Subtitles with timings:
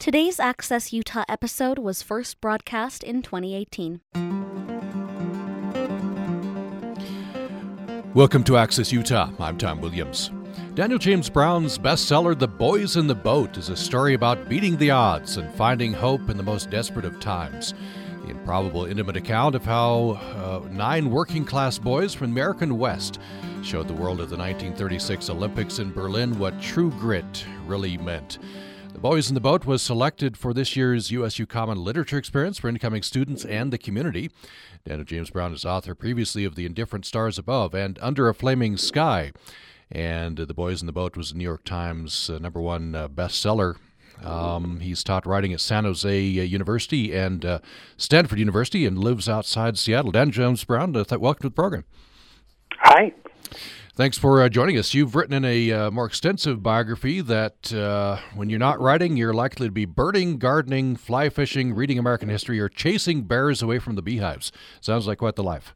[0.00, 4.00] Today's Access Utah episode was first broadcast in 2018.
[8.14, 9.32] Welcome to Access Utah.
[9.40, 10.30] I'm Tom Williams.
[10.74, 14.92] Daniel James Brown's bestseller, The Boys in the Boat, is a story about beating the
[14.92, 17.74] odds and finding hope in the most desperate of times.
[18.22, 23.18] The improbable, intimate account of how uh, nine working class boys from the American West
[23.64, 28.38] showed the world at the 1936 Olympics in Berlin what true grit really meant.
[28.98, 32.68] The Boys in the Boat was selected for this year's USU Common Literature Experience for
[32.68, 34.28] incoming students and the community.
[34.84, 38.76] Daniel James Brown is author previously of The Indifferent Stars Above and Under a Flaming
[38.76, 39.30] Sky.
[39.88, 43.06] And The Boys in the Boat was the New York Times uh, number one uh,
[43.06, 43.76] bestseller.
[44.20, 47.58] Um, he's taught writing at San Jose uh, University and uh,
[47.96, 50.10] Stanford University and lives outside Seattle.
[50.10, 51.84] Dan James Brown, uh, welcome to the program.
[52.78, 53.14] Hi.
[53.98, 54.94] Thanks for uh, joining us.
[54.94, 59.34] You've written in a uh, more extensive biography that uh, when you're not writing, you're
[59.34, 63.96] likely to be birding, gardening, fly fishing, reading American history, or chasing bears away from
[63.96, 64.52] the beehives.
[64.80, 65.74] Sounds like quite the life.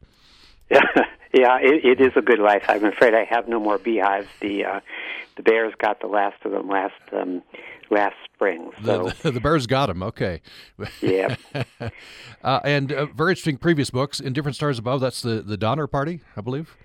[0.71, 0.79] Yeah,
[1.33, 2.63] yeah, it, it is a good life.
[2.69, 4.29] I'm afraid I have no more beehives.
[4.39, 4.79] The uh,
[5.35, 7.43] the bears got the last of them last um,
[7.89, 8.71] last spring.
[8.85, 9.09] So.
[9.09, 10.01] The, the, the bears got them.
[10.01, 10.39] Okay.
[11.01, 11.35] Yeah.
[12.41, 14.21] uh, and uh, very interesting previous books.
[14.21, 15.01] Indifferent Stars Above.
[15.01, 16.77] That's the the Donner Party, I believe.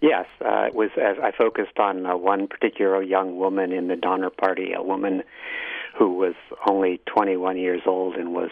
[0.00, 0.90] Yes, uh, it was.
[0.96, 5.22] As I focused on uh, one particular young woman in the Donner Party, a woman
[5.98, 6.34] who was
[6.66, 8.50] only 21 years old and was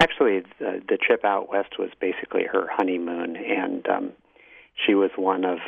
[0.00, 4.12] actually the, the trip out west was basically her honeymoon, and um,
[4.74, 5.58] she was one of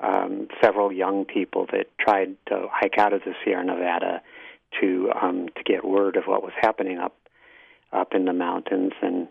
[0.00, 4.22] um, several young people that tried to hike out of the Sierra Nevada
[4.80, 7.16] to um, to get word of what was happening up
[7.92, 9.28] up in the mountains and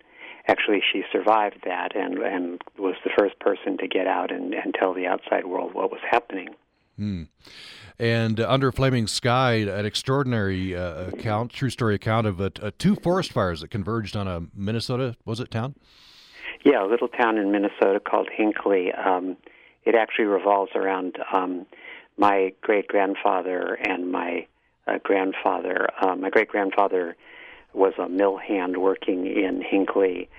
[0.48, 4.74] actually she survived that and and was the first person to get out and, and
[4.74, 6.50] tell the outside world what was happening.
[6.98, 7.24] Hmm.
[8.00, 12.96] And uh, under flaming sky, an extraordinary uh, account, true story account of uh, two
[12.96, 15.76] forest fires that converged on a Minnesota was it town?
[16.64, 18.92] Yeah, a little town in Minnesota called Hinckley.
[18.94, 19.38] Um,
[19.86, 21.66] it actually revolves around um,
[22.18, 24.48] my great grandfather and my
[24.88, 25.88] uh, grandfather.
[26.02, 27.16] Uh, my great grandfather
[27.74, 30.30] was a mill hand working in Hinckley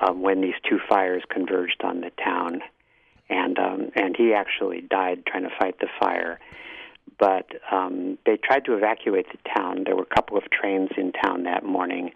[0.00, 2.60] um, when these two fires converged on the town,
[3.28, 6.38] and um, and he actually died trying to fight the fire.
[7.18, 9.84] But um, they tried to evacuate the town.
[9.84, 12.10] There were a couple of trains in town that morning,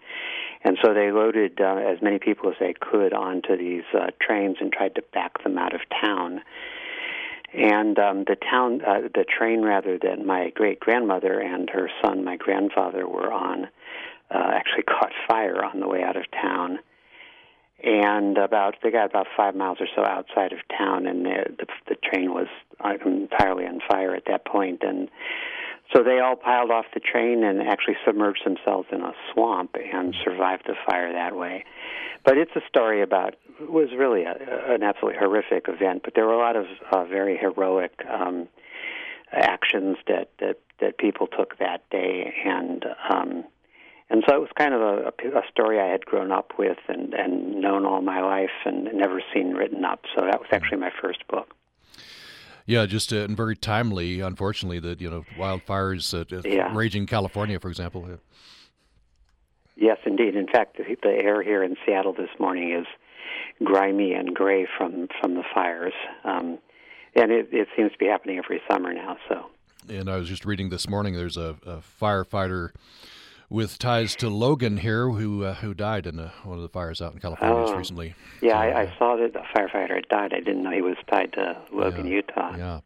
[0.63, 4.57] and so they loaded uh, as many people as they could onto these uh, trains
[4.59, 6.41] and tried to back them out of town.
[7.53, 12.23] And um, the town, uh, the train rather, that my great grandmother and her son,
[12.23, 13.69] my grandfather, were on,
[14.29, 16.79] uh, actually caught fire on the way out of town.
[17.83, 21.67] And about they got about five miles or so outside of town, and the the,
[21.89, 22.47] the train was
[23.05, 24.81] entirely on fire at that point.
[24.81, 25.09] And
[25.93, 30.15] so they all piled off the train and actually submerged themselves in a swamp and
[30.23, 31.65] survived the fire that way.
[32.25, 34.35] But it's a story about it was really a,
[34.73, 38.47] an absolutely horrific event, but there were a lot of uh, very heroic um,
[39.31, 43.43] actions that, that that people took that day, and um,
[44.09, 47.13] and so it was kind of a, a story I had grown up with and,
[47.13, 50.01] and known all my life and never seen written up.
[50.15, 51.53] So that was actually my first book.
[52.65, 54.19] Yeah, just uh, and very timely.
[54.19, 56.73] Unfortunately, that you know wildfires uh, yeah.
[56.75, 58.05] raging in California, for example.
[58.07, 58.15] Yeah.
[59.77, 60.35] Yes, indeed.
[60.35, 62.85] In fact, the, the air here in Seattle this morning is
[63.63, 65.93] grimy and gray from from the fires,
[66.25, 66.59] um,
[67.15, 69.17] and it, it seems to be happening every summer now.
[69.29, 69.45] So.
[69.89, 71.13] And I was just reading this morning.
[71.13, 72.71] There's a, a firefighter
[73.49, 77.01] with ties to Logan here, who uh, who died in uh, one of the fires
[77.01, 78.15] out in California oh, recently.
[78.41, 80.33] Yeah, so, I, I, saw that the firefighter had died.
[80.33, 82.55] I didn't know he was tied to Logan, yeah, Utah.
[82.57, 82.79] Yeah.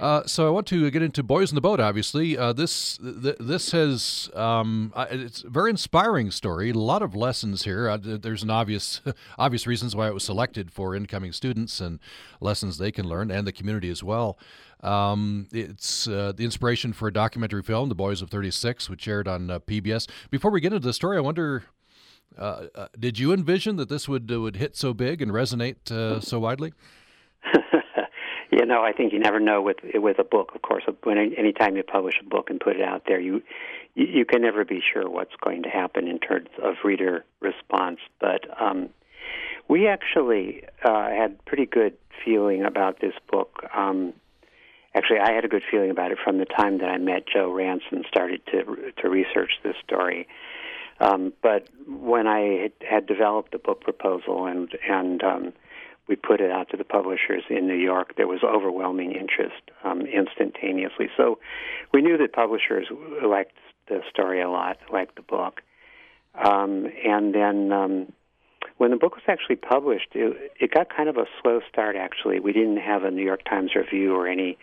[0.00, 1.78] Uh, so I want to get into Boys in the Boat.
[1.78, 6.70] Obviously, uh, this th- this has um, it's a very inspiring story.
[6.70, 7.86] A lot of lessons here.
[7.86, 9.02] Uh, there's an obvious
[9.38, 12.00] obvious reasons why it was selected for incoming students and
[12.40, 14.38] lessons they can learn, and the community as well.
[14.82, 19.28] Um, it's uh, the inspiration for a documentary film, The Boys of 36, which aired
[19.28, 20.08] on uh, PBS.
[20.30, 21.64] Before we get into the story, I wonder.
[22.38, 26.72] Uh, did you envision that this would would hit so big and resonate so widely?
[28.50, 30.52] you know, I think you never know with with a book.
[30.54, 33.42] Of course, when anytime you publish a book and put it out there, you
[33.94, 37.98] you can never be sure what's going to happen in terms of reader response.
[38.20, 38.90] But um,
[39.68, 43.64] we actually uh, had pretty good feeling about this book.
[43.74, 44.12] Um,
[44.94, 47.50] actually, I had a good feeling about it from the time that I met Joe
[47.50, 50.28] Rantz and started to to research this story.
[51.00, 55.52] Um, but when I had, had developed the book proposal and and um,
[56.10, 58.16] we put it out to the publishers in New York.
[58.16, 61.08] There was overwhelming interest um, instantaneously.
[61.16, 61.38] So
[61.94, 62.88] we knew that publishers
[63.24, 63.56] liked
[63.88, 65.62] the story a lot, liked the book.
[66.34, 68.12] Um, and then um,
[68.80, 71.96] when the book was actually published, it, it got kind of a slow start.
[71.96, 74.56] Actually, we didn't have a New York Times review or any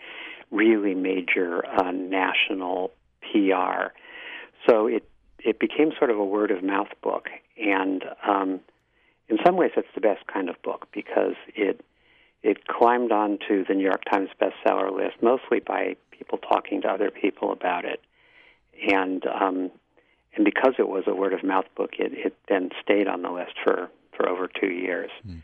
[0.50, 2.90] really major uh, national
[3.22, 3.92] PR,
[4.68, 7.28] so it it became sort of a word of mouth book.
[7.64, 8.58] And um,
[9.28, 11.80] in some ways, it's the best kind of book because it
[12.42, 17.12] it climbed onto the New York Times bestseller list mostly by people talking to other
[17.12, 18.00] people about it,
[18.92, 19.70] and um,
[20.34, 23.30] and because it was a word of mouth book, it, it then stayed on the
[23.30, 23.88] list for
[24.18, 25.10] for over two years.
[25.26, 25.42] Mm.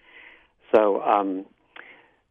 [0.74, 1.46] So um,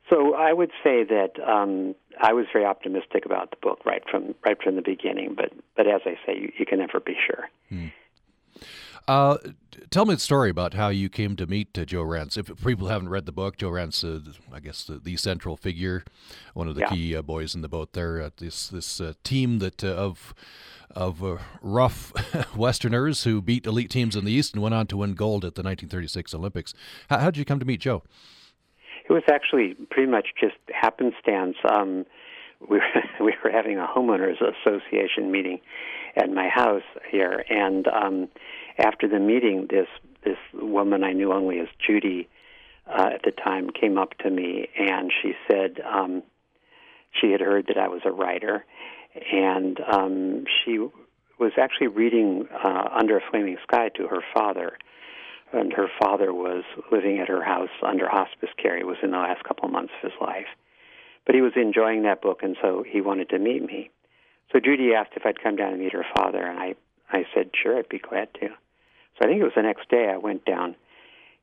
[0.09, 4.35] so I would say that um, I was very optimistic about the book right from
[4.45, 5.33] right from the beginning.
[5.35, 7.49] But but as I say, you, you can never be sure.
[7.71, 7.91] Mm.
[9.07, 9.37] Uh,
[9.89, 12.37] tell me the story about how you came to meet uh, Joe Rantz.
[12.37, 16.05] If people haven't read the book, Joe Rantz, uh, I guess the, the, central figure,
[16.53, 16.89] one of the yeah.
[16.89, 18.31] key uh, boys in the boat there.
[18.37, 20.13] this this uh, team that uh,
[20.91, 22.13] of of rough
[22.55, 25.55] Westerners who beat elite teams in the East and went on to win gold at
[25.55, 26.73] the 1936 Olympics.
[27.09, 28.03] How, how did you come to meet Joe?
[29.09, 31.57] It was actually pretty much just happenstance.
[31.69, 32.05] Um,
[32.69, 32.83] we were,
[33.25, 35.59] we were having a homeowners association meeting
[36.15, 38.27] at my house here, and um,
[38.77, 39.87] after the meeting, this
[40.23, 42.29] this woman I knew only as Judy
[42.87, 46.23] uh, at the time came up to me and she said um,
[47.19, 48.65] she had heard that I was a writer,
[49.31, 50.79] and um, she
[51.39, 54.77] was actually reading uh, Under a Flaming Sky to her father.
[55.51, 58.75] And her father was living at her house under hospice care.
[58.77, 60.47] He was in the last couple of months of his life.
[61.25, 63.91] But he was enjoying that book, and so he wanted to meet me.
[64.51, 66.75] So Judy asked if I'd come down and meet her father, and I,
[67.09, 68.47] I said, sure, I'd be glad to.
[68.49, 70.75] So I think it was the next day I went down,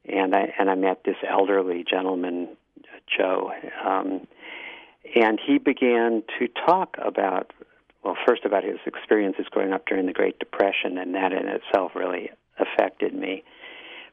[0.09, 2.57] and I and I met this elderly gentleman,
[3.17, 3.53] Joe,
[3.85, 4.27] um,
[5.15, 7.53] and he began to talk about
[8.03, 11.93] well, first about his experiences growing up during the Great Depression, and that in itself
[11.95, 13.45] really affected me.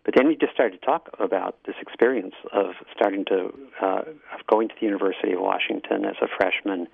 [0.04, 4.02] But then he just started to talk about this experience of starting to uh,
[4.34, 6.88] of going to the University of Washington as a freshman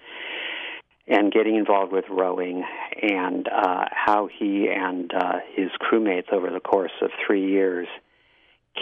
[1.08, 2.64] and getting involved with rowing
[3.02, 7.88] and uh, how he and uh, his crewmates over the course of three years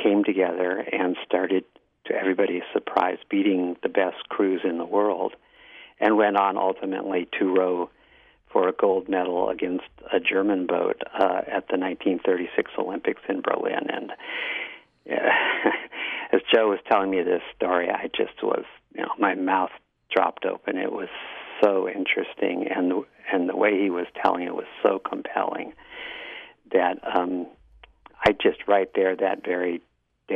[0.03, 1.63] came together and started,
[2.05, 5.33] to everybody's surprise, beating the best crews in the world,
[5.99, 7.89] and went on ultimately to row
[8.51, 13.87] for a gold medal against a German boat uh, at the 1936 Olympics in Berlin.
[13.89, 14.11] And
[15.05, 15.29] yeah,
[16.33, 18.65] as Joe was telling me this story, I just was,
[18.95, 19.71] you know, my mouth
[20.13, 20.77] dropped open.
[20.77, 21.09] It was
[21.63, 25.73] so interesting, and and the way he was telling it was so compelling
[26.73, 27.47] that um,
[28.25, 29.81] I just right there that very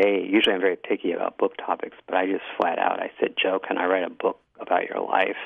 [0.02, 0.28] day.
[0.30, 3.60] Usually, I'm very picky about book topics, but I just flat out I said, "Joe,
[3.60, 5.38] can I write a book about your life?"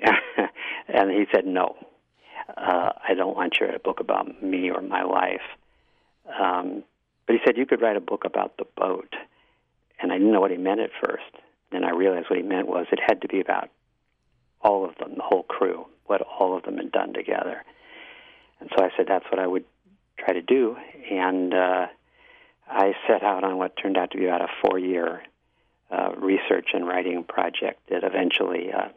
[0.88, 1.76] and he said, "No,
[2.56, 5.42] uh, I don't want you to write a book about me or my life."
[6.38, 6.84] Um,
[7.26, 9.14] but he said you could write a book about the boat,
[10.00, 11.24] and I didn't know what he meant at first.
[11.70, 13.70] Then I realized what he meant was it had to be about
[14.60, 17.64] all of them, the whole crew, what all of them had done together.
[18.60, 19.64] And so I said that's what I would
[20.18, 20.76] try to do,
[21.10, 21.86] and uh,
[22.72, 25.22] I set out on what turned out to be about a four-year
[25.90, 28.88] uh, research and writing project that eventually uh,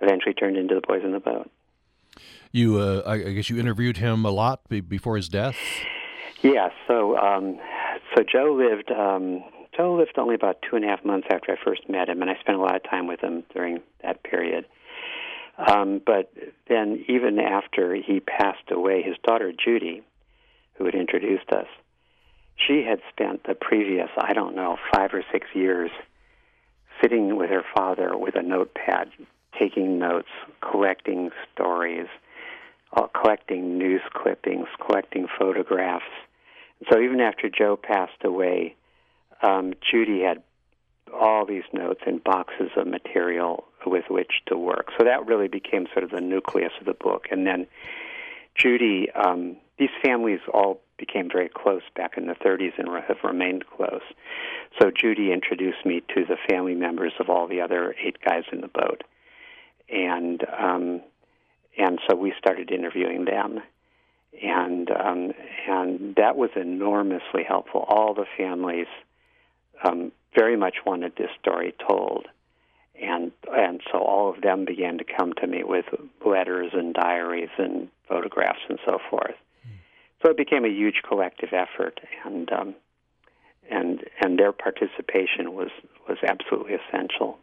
[0.00, 1.50] eventually turned into the Boys in the Boat.
[2.50, 5.56] You, uh, I guess, you interviewed him a lot before his death.
[6.42, 6.70] Yeah.
[6.86, 7.58] So, um,
[8.14, 8.90] so Joe lived.
[8.90, 9.44] Um,
[9.76, 12.30] Joe lived only about two and a half months after I first met him, and
[12.30, 14.64] I spent a lot of time with him during that period.
[15.56, 16.32] Um, but
[16.68, 20.02] then, even after he passed away, his daughter Judy,
[20.74, 21.66] who had introduced us,
[22.66, 25.90] she had spent the previous, I don't know, five or six years
[27.00, 29.10] sitting with her father with a notepad,
[29.58, 30.28] taking notes,
[30.60, 32.08] collecting stories,
[32.96, 36.04] uh, collecting news clippings, collecting photographs.
[36.90, 38.74] So even after Joe passed away,
[39.42, 40.42] um, Judy had
[41.12, 44.88] all these notes and boxes of material with which to work.
[44.98, 47.26] So that really became sort of the nucleus of the book.
[47.30, 47.66] And then
[48.54, 53.64] Judy, um, these families all became very close back in the 30s and have remained
[53.66, 54.02] close.
[54.80, 58.60] So Judy introduced me to the family members of all the other eight guys in
[58.60, 59.04] the boat,
[59.88, 61.00] and um,
[61.78, 63.60] and so we started interviewing them,
[64.42, 65.32] and um,
[65.68, 67.84] and that was enormously helpful.
[67.88, 68.88] All the families
[69.82, 72.26] um, very much wanted this story told,
[73.00, 75.86] and and so all of them began to come to me with
[76.26, 79.34] letters and diaries and photographs and so forth.
[80.22, 82.74] So it became a huge collective effort, and um,
[83.70, 85.70] and and their participation was
[86.08, 87.38] was absolutely essential.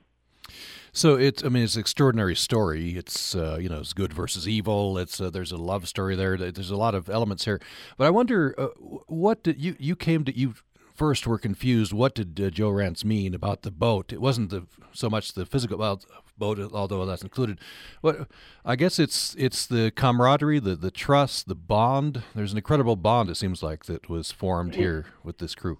[0.92, 2.96] So it's, I mean, it's an extraordinary story.
[2.96, 4.98] It's, uh, you know, it's good versus evil.
[4.98, 6.38] It's uh, there's a love story there.
[6.38, 7.60] There's a lot of elements here.
[7.98, 8.68] But I wonder, uh,
[9.08, 10.54] what did you you came to you
[10.96, 11.94] first were confused.
[11.94, 14.12] What did uh, Joe Rantz mean about the boat?
[14.14, 16.02] It wasn't the so much the physical well,
[16.38, 17.60] boat, although that's included.
[18.02, 18.28] What
[18.64, 22.24] I guess it's it's the camaraderie, the the trust, the bond.
[22.34, 23.30] There's an incredible bond.
[23.30, 25.80] It seems like that was formed here with this crew.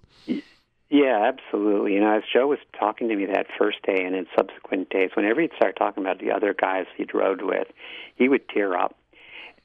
[0.88, 1.94] Yeah, absolutely.
[1.94, 5.10] You know, as Joe was talking to me that first day and in subsequent days,
[5.14, 7.66] whenever he'd start talking about the other guys he'd rode with,
[8.14, 8.96] he would tear up,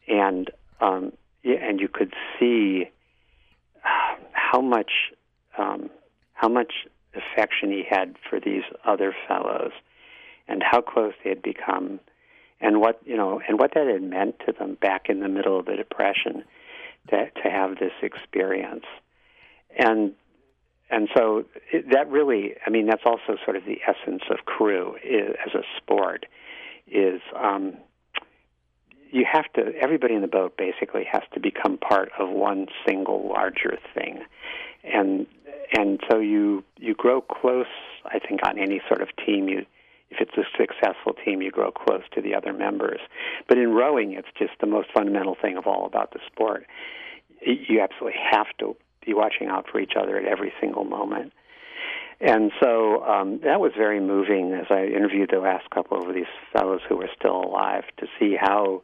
[0.07, 2.89] and um, yeah, and you could see
[4.31, 4.91] how much
[5.57, 5.89] um,
[6.33, 6.73] how much
[7.13, 9.71] affection he had for these other fellows,
[10.47, 11.99] and how close they had become,
[12.59, 15.59] and what you know, and what that had meant to them back in the middle
[15.59, 16.43] of the depression,
[17.09, 18.85] to to have this experience,
[19.77, 20.13] and
[20.89, 24.95] and so it, that really, I mean, that's also sort of the essence of crew
[25.03, 26.25] is, as a sport.
[26.87, 27.77] Is um,
[29.11, 33.29] you have to everybody in the boat basically has to become part of one single
[33.29, 34.23] larger thing,
[34.83, 35.27] and
[35.71, 37.65] and so you you grow close.
[38.05, 39.65] I think on any sort of team, you
[40.09, 42.99] if it's a successful team, you grow close to the other members.
[43.47, 46.65] But in rowing, it's just the most fundamental thing of all about the sport.
[47.45, 48.75] You absolutely have to
[49.05, 51.31] be watching out for each other at every single moment.
[52.19, 56.25] And so um, that was very moving as I interviewed the last couple of these
[56.53, 58.83] fellows who were still alive to see how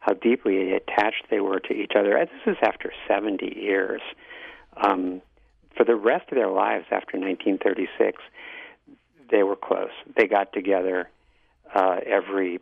[0.00, 2.16] how deeply attached they were to each other.
[2.24, 4.00] This is after 70 years.
[4.76, 5.20] Um,
[5.78, 8.20] for the rest of their lives after 1936,
[9.30, 9.92] they were close.
[10.16, 11.08] They got together
[11.72, 12.58] uh, every,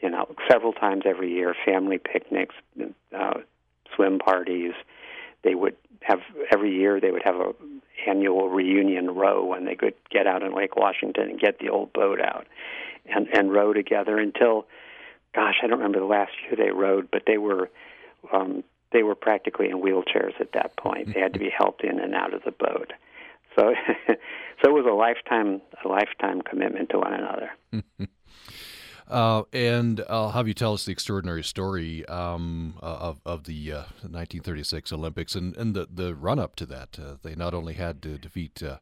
[0.00, 2.54] you know, several times every year, family picnics,
[3.16, 3.34] uh,
[3.94, 4.72] swim parties.
[5.42, 7.52] They would have every year they would have a
[8.06, 11.92] annual reunion row when they could get out in Lake Washington and get the old
[11.92, 12.46] boat out
[13.06, 14.66] and and row together until
[15.34, 17.70] gosh I don't remember the last year they rowed but they were
[18.32, 22.00] um they were practically in wheelchairs at that point they had to be helped in
[22.00, 22.94] and out of the boat
[23.58, 23.74] so
[24.06, 24.14] so
[24.64, 27.50] it was a lifetime a lifetime commitment to one another
[29.06, 33.72] Uh, and I'll have you tell us the extraordinary story um, uh, of of the
[33.72, 36.98] uh, 1936 Olympics and, and the the run up to that.
[36.98, 38.78] Uh, they not only had to defeat uh,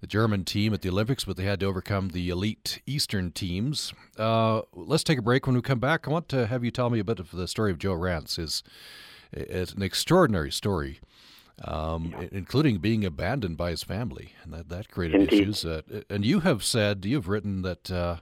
[0.00, 3.94] the German team at the Olympics, but they had to overcome the elite Eastern teams.
[4.18, 5.46] Uh, let's take a break.
[5.46, 7.46] When we come back, I want to have you tell me a bit of the
[7.46, 8.40] story of Joe Rantz.
[8.40, 8.64] is
[9.32, 11.00] It's an extraordinary story.
[11.64, 12.28] Um, yeah.
[12.32, 15.40] including being abandoned by his family, and that that created Indeed.
[15.42, 15.64] issues.
[16.10, 18.16] and you have said you've written that uh,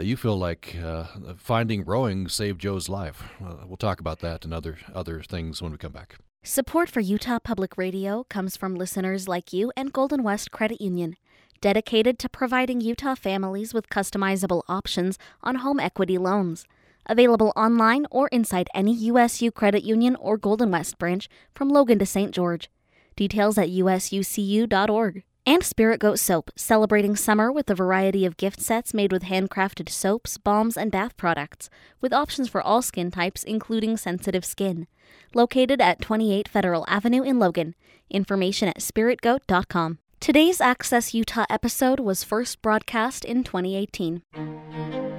[0.00, 1.04] you feel like uh,
[1.36, 3.22] finding rowing saved Joe's life.
[3.42, 6.16] Uh, we'll talk about that and other other things when we come back.
[6.42, 11.16] Support for Utah Public Radio comes from listeners like you and Golden West Credit Union,
[11.60, 16.66] dedicated to providing Utah families with customizable options on home equity loans.
[17.06, 22.06] Available online or inside any USU Credit Union or Golden West branch from Logan to
[22.06, 22.32] St.
[22.32, 22.70] George.
[23.16, 25.24] Details at usucu.org.
[25.44, 29.88] And Spirit Goat Soap, celebrating summer with a variety of gift sets made with handcrafted
[29.88, 31.68] soaps, balms, and bath products,
[32.00, 34.86] with options for all skin types, including sensitive skin.
[35.34, 37.74] Located at 28 Federal Avenue in Logan.
[38.08, 39.98] Information at spiritgoat.com.
[40.20, 45.11] Today's Access Utah episode was first broadcast in 2018.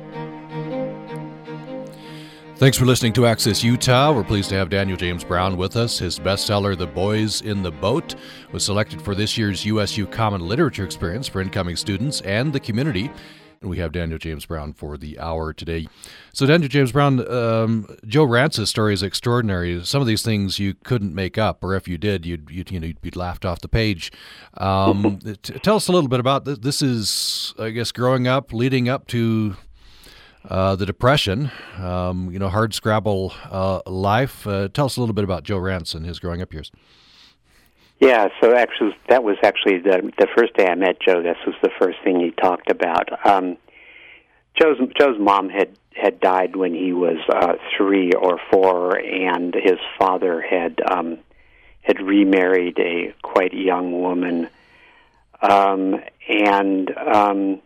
[2.64, 4.14] Thanks for listening to Access Utah.
[4.14, 6.00] We're pleased to have Daniel James Brown with us.
[6.00, 8.16] His bestseller, The Boys in the Boat,
[8.54, 13.12] was selected for this year's USU Common Literature Experience for incoming students and the community.
[13.60, 15.90] And we have Daniel James Brown for the hour today.
[16.32, 19.84] So, Daniel James Brown, um, Joe Rantz's story is extraordinary.
[19.84, 22.80] Some of these things you couldn't make up, or if you did, you'd, you'd you
[22.80, 24.10] know you'd be laughed off the page.
[24.54, 26.60] Um, t- tell us a little bit about this.
[26.60, 29.58] This is, I guess, growing up, leading up to
[30.50, 34.46] uh, the Depression, um, you know, hard scrabble uh, life.
[34.46, 36.72] Uh, tell us a little bit about Joe Rantz and his growing up years.
[38.00, 41.22] Yeah, so actually, that was actually the the first day I met Joe.
[41.22, 43.26] This was the first thing he talked about.
[43.26, 43.58] Um,
[44.60, 49.80] Joe's Joe's mom had had died when he was uh, three or four, and his
[49.98, 51.20] father had um,
[51.82, 54.50] had remarried a quite young woman,
[55.42, 57.62] um, and um,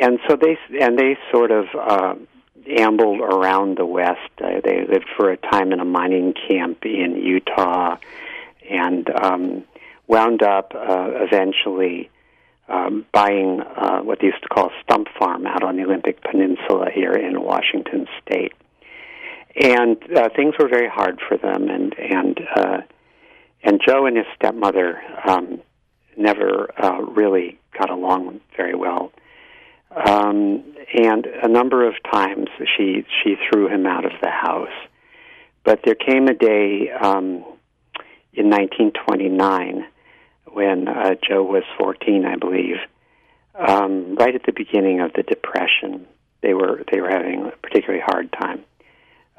[0.00, 2.14] and so they and they sort of uh,
[2.78, 4.30] ambled around the West.
[4.42, 7.96] Uh, they lived for a time in a mining camp in Utah,
[8.70, 9.64] and um,
[10.06, 12.10] wound up uh, eventually
[12.68, 16.22] um, buying uh, what they used to call a stump farm out on the Olympic
[16.22, 18.52] Peninsula here in Washington State.
[19.60, 22.80] And uh, things were very hard for them, and and uh,
[23.64, 25.60] and Joe and his stepmother um,
[26.16, 29.12] never uh, really got along very well
[29.90, 30.64] Um,
[30.94, 34.68] and a number of times she she threw him out of the house.
[35.64, 37.44] But there came a day um,
[38.32, 39.86] in 1929
[40.52, 42.76] when uh, Joe was 14, I believe,
[43.54, 46.06] um, right at the beginning of the Depression.
[46.40, 48.64] They were they were having a particularly hard time.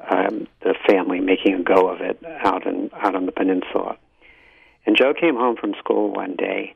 [0.08, 3.96] Um, the family making a go of it out in out on the peninsula.
[4.86, 6.74] And Joe came home from school one day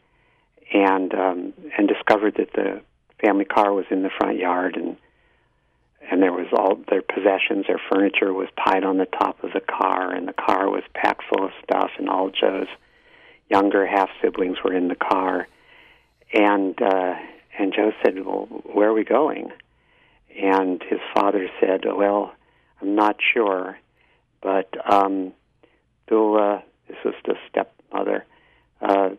[0.73, 2.81] and um, and discovered that the
[3.25, 4.97] family car was in the front yard and
[6.11, 9.61] and there was all their possessions, their furniture was piled on the top of the
[9.61, 12.69] car, and the car was packed full of stuff, and all Joe's
[13.51, 15.49] younger half siblings were in the car,
[16.33, 17.15] and uh,
[17.59, 19.51] and Joe said, "Well, where are we going?"
[20.39, 22.35] And his father said, "Well,
[22.83, 23.79] I'm not sure,
[24.43, 25.33] but um,
[26.09, 28.27] Thula, this was the stepmother,
[28.83, 29.11] uh,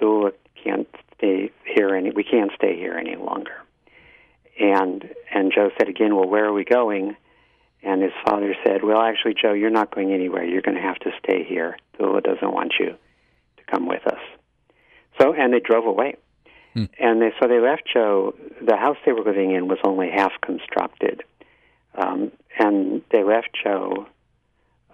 [0.00, 0.32] Thula
[0.62, 0.88] can't
[1.22, 2.10] stay here any.
[2.10, 3.54] We can't stay here any longer."
[4.58, 7.16] And and Joe said again, "Well, where are we going?"
[7.82, 10.44] And his father said, "Well, actually, Joe, you're not going anywhere.
[10.44, 11.76] You're going to have to stay here.
[11.98, 14.20] Thula doesn't want you to come with us."
[15.20, 16.16] So, and they drove away.
[16.74, 16.84] Hmm.
[16.98, 18.34] And they, so they left Joe.
[18.60, 21.22] The house they were living in was only half constructed,
[21.94, 24.06] um, and they left Joe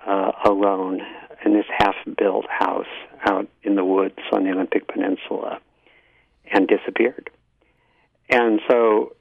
[0.06, 1.00] uh, alone
[1.44, 2.86] in this half-built house
[3.24, 5.60] out in the woods on the Olympic Peninsula,
[6.52, 7.30] and disappeared.
[8.28, 9.16] And so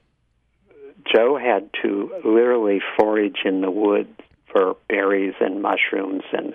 [1.12, 4.20] Joe had to literally forage in the woods
[4.52, 6.54] for berries and mushrooms, and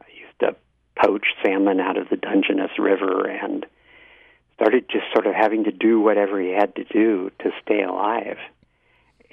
[0.00, 0.56] I used to
[1.02, 3.66] poach salmon out of the Dungeness River, and
[4.54, 8.38] started just sort of having to do whatever he had to do to stay alive.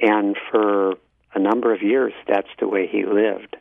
[0.01, 0.93] And for
[1.33, 3.55] a number of years, that's the way he lived,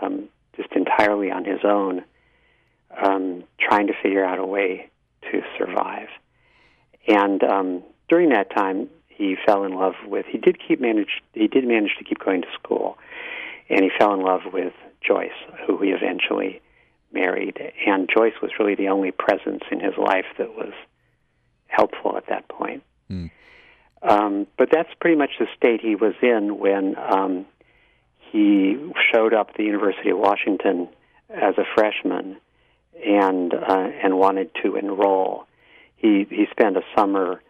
[0.00, 2.04] um, just entirely on his own,
[2.96, 4.90] um, trying to figure out a way
[5.30, 6.08] to survive.
[7.06, 10.26] And um, during that time, he fell in love with.
[10.26, 11.22] He did keep manage.
[11.32, 12.98] He did manage to keep going to school,
[13.68, 14.72] and he fell in love with
[15.06, 15.30] Joyce,
[15.66, 16.60] who he eventually
[17.12, 17.58] married.
[17.86, 20.72] And Joyce was really the only presence in his life that was
[21.66, 22.82] helpful at that point.
[23.10, 23.30] Mm.
[24.02, 27.46] Um, but that's pretty much the state he was in when um,
[28.30, 28.76] he
[29.12, 30.88] showed up at the University of Washington
[31.30, 32.36] as a freshman
[33.04, 35.46] and uh, and wanted to enroll.
[36.02, 37.40] He he spent a summer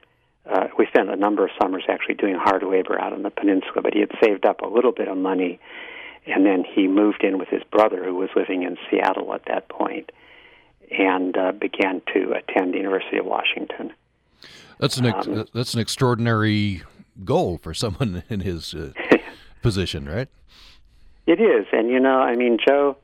[0.50, 3.80] uh, we spent a number of summers actually doing hard labor out on the peninsula,
[3.82, 5.60] but he had saved up a little bit of money,
[6.26, 9.68] and then he moved in with his brother, who was living in Seattle at that
[9.68, 10.10] point,
[10.90, 13.92] and uh, began to attend the University of Washington.
[14.78, 16.82] That's an ex- um, that's an extraordinary
[17.24, 18.92] goal for someone in his uh,
[19.62, 20.28] position, right?
[21.26, 22.96] It is, and you know, I mean, Joe.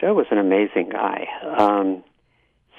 [0.00, 1.26] Joe was an amazing guy.
[1.42, 2.04] Um,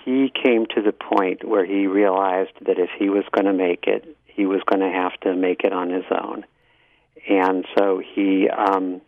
[0.05, 3.85] he came to the point where he realized that if he was going to make
[3.87, 6.45] it, he was going to have to make it on his own,
[7.29, 9.01] and so he, um,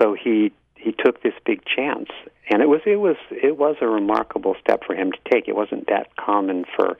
[0.00, 2.10] so he he took this big chance,
[2.50, 5.48] and it was it was it was a remarkable step for him to take.
[5.48, 6.98] It wasn't that common for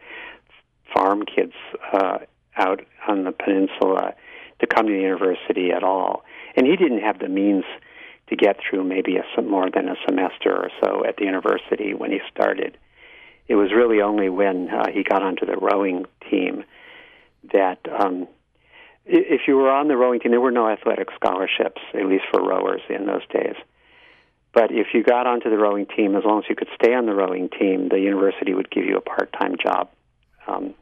[0.95, 1.55] farm kids
[1.93, 2.19] uh,
[2.57, 4.15] out on the peninsula
[4.61, 6.25] to come to the university at all,
[6.57, 7.65] and he didn't have the means
[8.29, 12.11] to get through maybe a, more than a semester or so at the university when
[12.11, 12.77] he started
[13.47, 16.65] it was really only when uh, he got onto the rowing team
[17.53, 18.27] that um,
[19.05, 22.43] if you were on the rowing team, there were no athletic scholarships, at least for
[22.43, 23.55] rowers in those days.
[24.55, 27.07] But if you got onto the rowing team, as long as you could stay on
[27.07, 29.91] the rowing team, the university would give you a part-time job.
[30.47, 30.75] Um,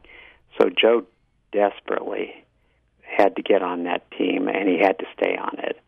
[0.57, 1.05] so Joe
[1.51, 2.45] desperately
[3.01, 5.79] had to get on that team, and he had to stay on it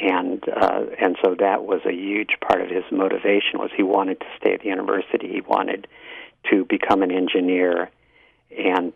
[0.00, 4.20] and uh, and so that was a huge part of his motivation was he wanted
[4.20, 5.28] to stay at the university.
[5.28, 5.86] He wanted
[6.50, 7.90] to become an engineer,
[8.56, 8.92] and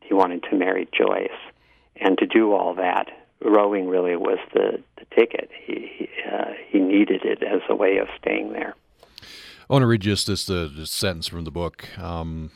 [0.00, 1.28] he wanted to marry Joyce,
[1.96, 3.08] and to do all that,
[3.44, 5.50] rowing really was the, the ticket.
[5.66, 8.74] He he, uh, he needed it as a way of staying there.
[9.68, 11.98] I want to read just this, uh, sentence from the book.
[11.98, 12.52] Um,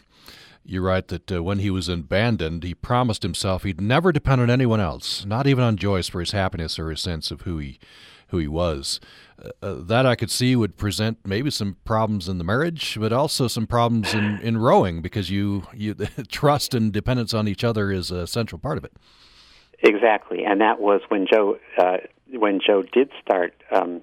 [0.64, 4.50] you write that uh, when he was abandoned, he promised himself he'd never depend on
[4.50, 7.78] anyone else, not even on Joyce for his happiness or his sense of who he
[8.28, 9.00] who he was.
[9.42, 13.12] Uh, uh, that I could see would present maybe some problems in the marriage, but
[13.12, 15.94] also some problems in, in rowing because you you
[16.28, 18.92] trust and dependence on each other is a central part of it.
[19.82, 21.98] Exactly, and that was when Joe uh,
[22.32, 24.02] when Joe did start um,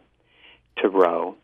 [0.77, 1.35] to row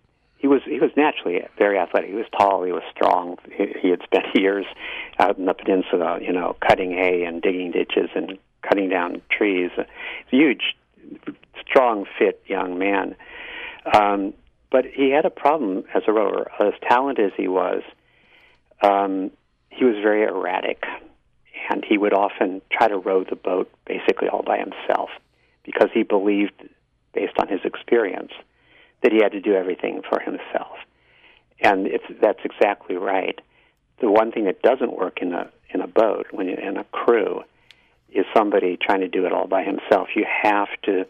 [0.44, 2.10] he was he was naturally very athletic.
[2.10, 2.66] He was tall.
[2.66, 3.38] He was strong.
[3.56, 4.66] He, he had spent years
[5.18, 9.72] out in the peninsula, you know, cutting hay and digging ditches and cutting down trees.
[9.78, 9.86] a
[10.30, 10.76] huge,
[11.66, 13.16] strong, fit young man.
[13.94, 14.34] Um,
[14.70, 16.52] but he had a problem as a rower.
[16.60, 17.82] As talented as he was,
[18.82, 19.32] um,
[19.70, 20.84] he was very erratic,
[21.70, 25.10] and he would often try to row the boat basically all by himself
[25.64, 26.52] because he believed,
[27.14, 28.34] based on his experience,
[29.04, 30.78] that he had to do everything for himself.
[31.60, 33.40] And it's, that's exactly right.
[34.02, 36.84] The one thing that doesn't work in a in a boat when you're in a
[36.86, 37.42] crew
[38.12, 40.10] is somebody trying to do it all by himself.
[40.16, 41.06] You have to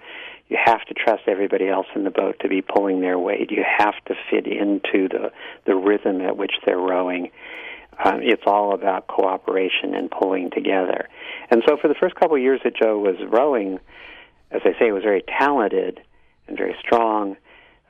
[0.50, 3.52] you have to trust everybody else in the boat to be pulling their weight.
[3.52, 5.32] You have to fit into the
[5.66, 7.32] the rhythm at which they're rowing.
[8.04, 11.08] Um, it's all about cooperation and pulling together.
[11.52, 13.80] And so, for the first couple of years that Joe was rowing,
[14.52, 16.02] as I say, he was very talented
[16.48, 17.38] and very strong,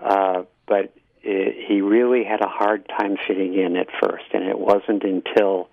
[0.04, 4.26] uh, but it, he really had a hard time fitting in at first.
[4.34, 5.70] And it wasn't until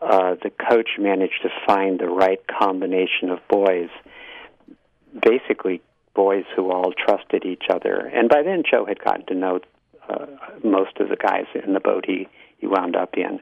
[0.00, 3.90] uh, the coach managed to find the right combination of boys,
[5.20, 5.82] basically
[6.14, 7.96] boys who all trusted each other.
[7.96, 9.60] And by then, Joe had gotten to know
[10.08, 10.26] uh,
[10.64, 13.40] most of the guys in the boat he he wound up in,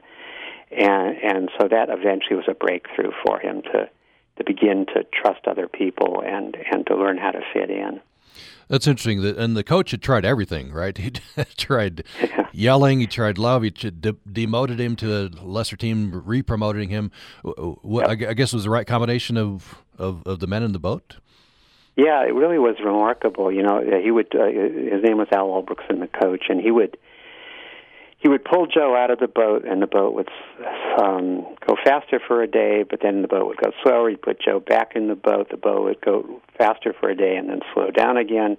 [0.69, 3.89] and and so that eventually was a breakthrough for him to
[4.37, 8.01] to begin to trust other people and and to learn how to fit in.
[8.67, 9.21] That's interesting.
[9.21, 10.97] That and the coach had tried everything, right?
[11.37, 12.03] He tried
[12.51, 17.11] yelling, he tried love, he de- demoted him to a lesser team, re-promoting him.
[17.43, 18.29] What yep.
[18.29, 21.17] I guess was the right combination of, of, of the men in the boat.
[21.95, 23.51] Yeah, it really was remarkable.
[23.51, 24.35] You know, he would.
[24.35, 26.97] Uh, his name was Al Ulbrickson, the coach, and he would
[28.27, 30.27] he would pull Joe out of the boat, and the boat would
[31.01, 34.09] um, go faster for a day, but then the boat would go slower.
[34.09, 35.47] He'd put Joe back in the boat.
[35.49, 38.57] The boat would go faster for a day, and then slow down again.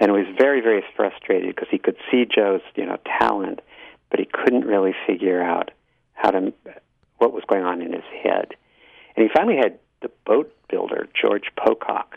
[0.00, 3.60] And it was very, very frustrated because he could see Joe's, you know, talent,
[4.08, 5.70] but he couldn't really figure out
[6.14, 6.54] how to
[7.18, 8.54] what was going on in his head.
[9.16, 12.16] And he finally had the boat builder George Pocock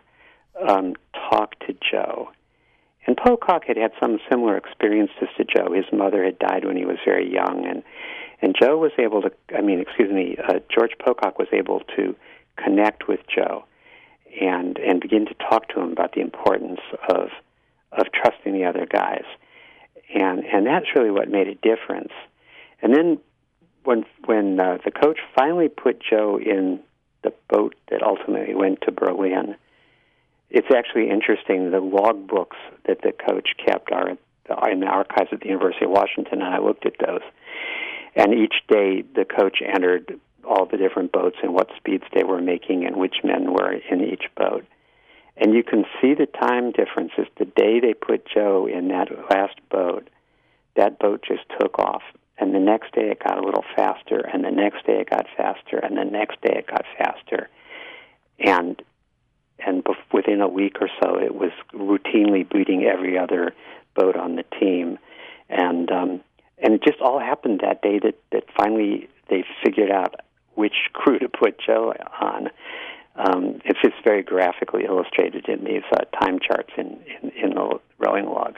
[0.66, 0.96] um,
[1.30, 2.30] talk to Joe
[3.08, 5.72] and Pocock had had some similar experiences to Joe.
[5.72, 7.82] His mother had died when he was very young, and
[8.42, 9.32] and Joe was able to.
[9.58, 12.16] I mean, excuse me, uh, George Pocock was able to
[12.58, 13.64] connect with Joe,
[14.42, 17.30] and and begin to talk to him about the importance of
[17.94, 19.26] of trusting the other guys,
[20.14, 22.12] and and that's really what made a difference.
[22.82, 23.20] And then
[23.86, 26.82] when when uh, the coach finally put Joe in
[27.24, 29.56] the boat that ultimately went to Berlin
[30.50, 31.72] it's actually interesting.
[31.72, 34.18] The log books that the coach kept are in
[34.80, 37.22] the archives at the University of Washington, and I looked at those.
[38.16, 42.42] And each day, the coach entered all the different boats and what speeds they were
[42.42, 44.66] making and which men were in each boat.
[45.36, 47.28] And you can see the time differences.
[47.38, 50.10] The day they put Joe in that last boat,
[50.76, 52.02] that boat just took off.
[52.40, 55.26] And the next day it got a little faster, and the next day it got
[55.36, 57.50] faster, and the next day it got faster.
[58.40, 58.82] And
[59.60, 63.54] and within a week or so, it was routinely beating every other
[63.96, 64.98] boat on the team,
[65.50, 66.22] and um,
[66.60, 70.16] and it just all happened that day that that finally they figured out
[70.56, 72.50] which crew to put Joe on.
[73.16, 77.80] Um, it's just very graphically illustrated in these uh, time charts in, in, in the
[77.98, 78.58] rowing log.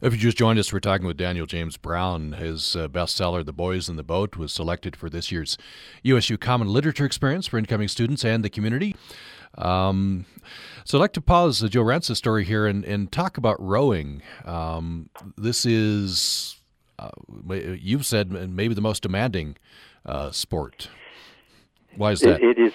[0.00, 2.32] If you just joined us, we're talking with Daniel James Brown.
[2.32, 5.58] His uh, bestseller, The Boys in the Boat, was selected for this year's
[6.02, 8.94] USU Common Literature Experience for incoming students and the community.
[9.56, 10.26] Um,
[10.84, 14.22] so I'd like to pause the Joe Rantz story here and, and talk about rowing.
[14.44, 16.56] Um, this is,
[16.98, 17.10] uh,
[17.48, 19.56] you've said, maybe the most demanding
[20.06, 20.88] uh, sport.
[21.96, 22.40] Why is that?
[22.42, 22.72] it, it is.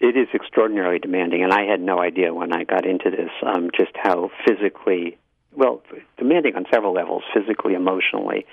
[0.00, 3.68] It is extraordinarily demanding, and I had no idea when I got into this um,
[3.76, 5.18] just how physically,
[5.54, 5.82] well,
[6.16, 8.46] demanding on several levels, physically, emotionally,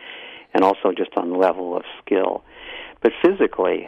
[0.54, 2.44] and also just on the level of skill.
[3.02, 3.88] But physically,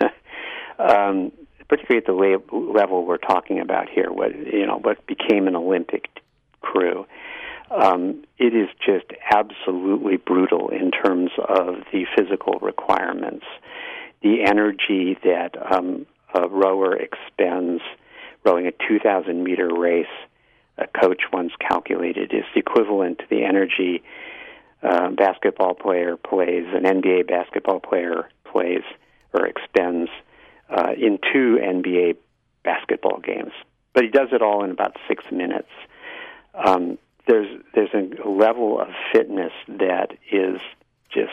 [0.78, 1.32] um,
[1.68, 6.08] particularly at the level we're talking about here, what you know, what became an Olympic
[6.60, 7.06] crew.
[7.70, 13.44] Um, it is just absolutely brutal in terms of the physical requirements,
[14.22, 17.82] the energy that um, a rower expends
[18.44, 20.06] rowing a 2,000 meter race.
[20.78, 24.02] A coach once calculated is equivalent to the energy
[24.82, 28.82] uh, basketball player plays, an NBA basketball player plays
[29.32, 30.10] or expends
[30.68, 32.16] uh, in two NBA
[32.64, 33.52] basketball games.
[33.92, 35.70] But he does it all in about six minutes.
[36.54, 40.60] Um, there's there's a level of fitness that is
[41.10, 41.32] just,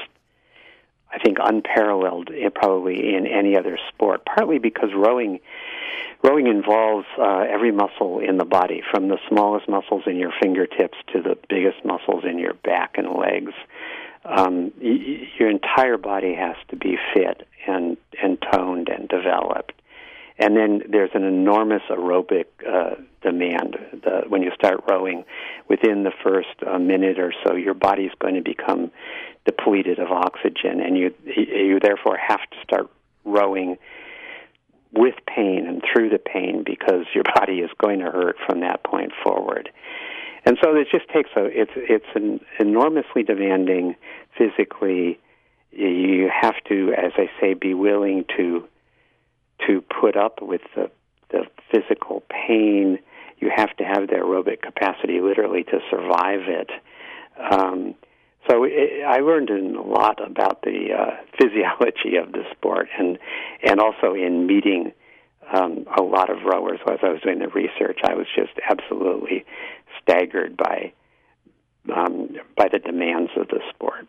[1.12, 4.26] I think, unparalleled in, probably in any other sport.
[4.26, 5.40] Partly because rowing
[6.24, 10.98] rowing involves uh, every muscle in the body, from the smallest muscles in your fingertips
[11.12, 13.54] to the biggest muscles in your back and legs.
[14.26, 19.74] Um, y- your entire body has to be fit and and toned and developed.
[20.40, 23.78] And then there's an enormous aerobic uh, demand.
[23.92, 25.26] The, when you start rowing,
[25.70, 28.92] within the first uh, minute or so, your body's going to become
[29.46, 32.90] depleted of oxygen, and you you therefore have to start
[33.26, 33.78] rowing
[34.92, 38.84] with pain and through the pain because your body is going to hurt from that
[38.84, 39.70] point forward.
[40.46, 43.96] And so it just takes a it's it's an enormously demanding
[44.38, 45.20] physically.
[45.72, 48.68] You have to as I say be willing to
[49.68, 50.92] to put up with the
[51.30, 53.00] the physical pain.
[53.40, 56.70] You have to have the aerobic capacity literally to survive it.
[57.40, 57.96] Um,
[58.50, 63.18] so it, I learned a lot about the uh, physiology of the sport, and
[63.64, 64.92] and also in meeting
[65.54, 68.00] um, a lot of rowers as I was doing the research.
[68.04, 69.46] I was just absolutely
[70.02, 70.94] staggered by
[71.96, 74.08] um, by the demands of the sport.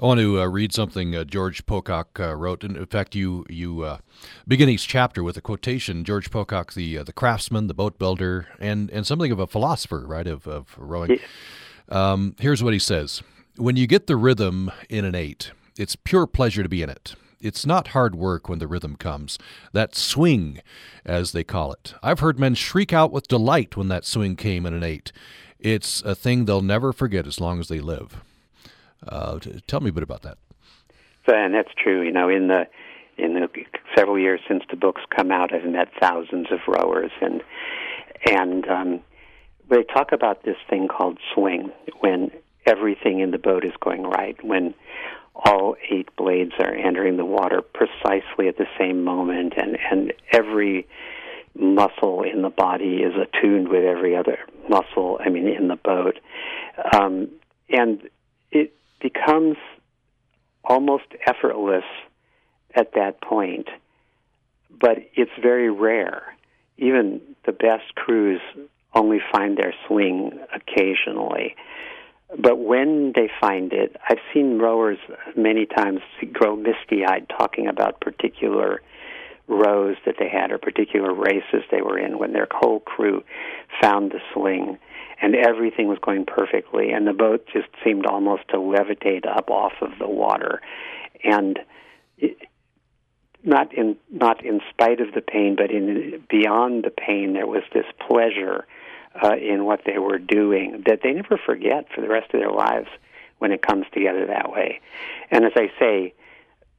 [0.00, 2.64] I want to uh, read something uh, George Pocock uh, wrote.
[2.64, 3.98] In fact, you you uh,
[4.46, 6.04] begin each chapter with a quotation.
[6.04, 10.04] George Pocock, the uh, the craftsman, the boat builder, and and something of a philosopher,
[10.06, 11.12] right, of of rowing.
[11.12, 11.18] Yeah.
[11.88, 13.22] Um, here's what he says
[13.56, 17.14] When you get the rhythm in an eight, it's pure pleasure to be in it.
[17.44, 19.38] It's not hard work when the rhythm comes.
[19.72, 20.60] That swing,
[21.04, 21.94] as they call it.
[22.02, 25.12] I've heard men shriek out with delight when that swing came in an eight.
[25.58, 28.22] It's a thing they'll never forget as long as they live.
[29.06, 30.38] Uh, tell me a bit about that.
[31.26, 32.02] And that's true.
[32.02, 32.66] You know, in the
[33.16, 33.48] in the
[33.94, 37.42] several years since the book's come out, I've met thousands of rowers, and
[38.26, 39.00] and um,
[39.70, 42.30] they talk about this thing called swing when
[42.66, 44.74] everything in the boat is going right, when
[45.34, 50.86] all eight blades are entering the water precisely at the same moment, and, and every
[51.56, 56.18] muscle in the body is attuned with every other muscle, I mean, in the boat.
[56.94, 57.28] Um,
[57.68, 58.08] and
[58.50, 59.56] it becomes
[60.64, 61.84] almost effortless
[62.74, 63.68] at that point,
[64.70, 66.36] but it's very rare.
[66.78, 68.40] Even the best crews
[68.94, 71.54] only find their swing occasionally.
[72.38, 74.98] But when they find it, I've seen rowers
[75.36, 76.00] many times
[76.32, 78.82] grow misty eyed talking about particular
[79.46, 83.22] rows that they had or particular races they were in when their whole crew
[83.80, 84.78] found the swing
[85.20, 89.74] and everything was going perfectly and the boat just seemed almost to levitate up off
[89.82, 90.60] of the water.
[91.22, 91.58] And
[92.16, 92.38] it,
[93.44, 97.62] not in not in spite of the pain but in beyond the pain there was
[97.74, 98.66] this pleasure
[99.22, 102.50] uh, in what they were doing that they never forget for the rest of their
[102.50, 102.88] lives
[103.38, 104.80] when it comes together that way.
[105.30, 106.14] And as I say,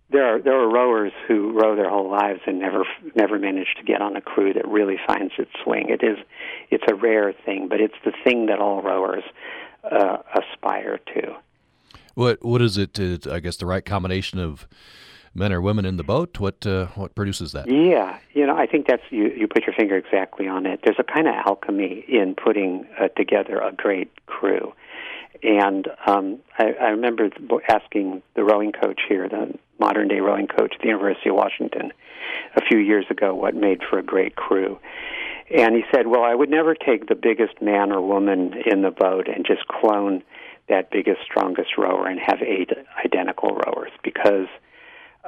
[0.09, 3.83] there are there are rowers who row their whole lives and never never manage to
[3.83, 5.89] get on a crew that really finds its swing.
[5.89, 6.17] It is
[6.69, 9.23] it's a rare thing, but it's the thing that all rowers
[9.83, 11.35] uh, aspire to.
[12.13, 12.93] What what is it?
[12.95, 14.67] To, I guess the right combination of
[15.35, 16.39] men or women in the boat?
[16.39, 17.67] What uh, what produces that?
[17.69, 19.27] Yeah, you know, I think that's you.
[19.27, 20.79] You put your finger exactly on it.
[20.83, 24.73] There's a kind of alchemy in putting uh, together a great crew,
[25.43, 27.29] and um, I, I remember
[27.67, 31.91] asking the rowing coach here, the modern day rowing coach at the University of Washington,
[32.55, 34.79] a few years ago, what made for a great crew.
[35.55, 38.91] And he said, "Well, I would never take the biggest man or woman in the
[38.91, 40.23] boat and just clone."
[40.67, 42.71] that biggest, strongest rower and have eight
[43.05, 44.47] identical rowers because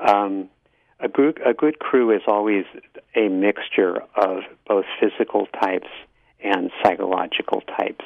[0.06, 0.50] um,
[1.00, 2.66] a good a good crew is always
[3.16, 5.88] a mixture of both physical types
[6.44, 8.06] and psychological types.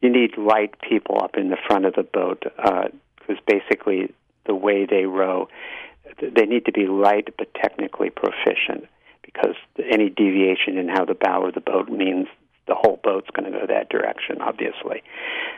[0.00, 4.12] You need light people up in the front of the boat because uh, basically
[4.46, 5.48] the way they row,
[6.20, 8.88] they need to be light but technically proficient
[9.22, 12.26] because any deviation in how the bow of the boat means
[12.66, 14.40] the whole boat's going to go that direction.
[14.40, 15.02] Obviously,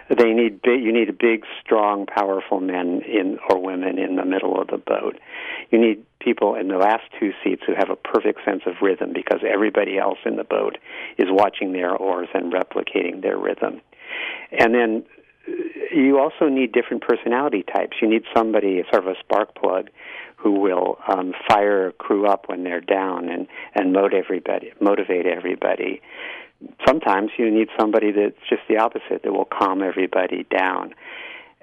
[0.08, 4.60] they need you need a big, strong, powerful men in or women in the middle
[4.60, 5.18] of the boat.
[5.70, 9.12] You need people in the last two seats who have a perfect sense of rhythm
[9.12, 10.78] because everybody else in the boat
[11.18, 13.80] is watching their oars and replicating their rhythm.
[14.50, 15.04] And then
[15.46, 15.52] uh,
[15.94, 17.98] you also need different personality types.
[18.00, 19.90] You need somebody, sort of a spark plug,
[20.36, 24.72] who will um, fire a crew up when they're down and and motivate everybody.
[24.80, 26.02] Motivate everybody
[26.86, 30.94] sometimes you need somebody that's just the opposite that will calm everybody down.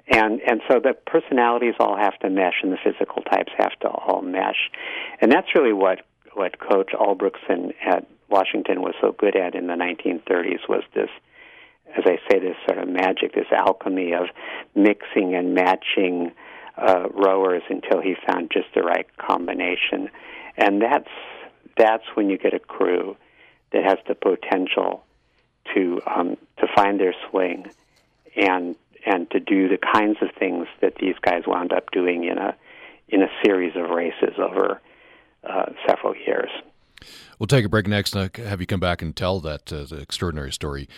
[0.08, 3.88] And and so the personalities all have to mesh and the physical types have to
[3.88, 4.70] all mesh.
[5.20, 6.00] And that's really what
[6.34, 11.10] what coach Ulbrickson at washington was so good at in the 1930s was this
[11.94, 14.28] as i say this sort of magic this alchemy of
[14.74, 16.32] mixing and matching
[16.76, 20.08] uh, rowers until he found just the right combination.
[20.56, 21.10] And that's
[21.76, 23.16] that's when you get a crew
[23.72, 25.04] that has the potential
[25.74, 27.70] to um, to find their swing
[28.36, 32.38] and and to do the kinds of things that these guys wound up doing in
[32.38, 32.54] a
[33.08, 34.80] in a series of races over
[35.48, 36.50] uh, several years.
[37.38, 40.52] We'll take a break next and have you come back and tell that uh, extraordinary
[40.52, 40.88] story.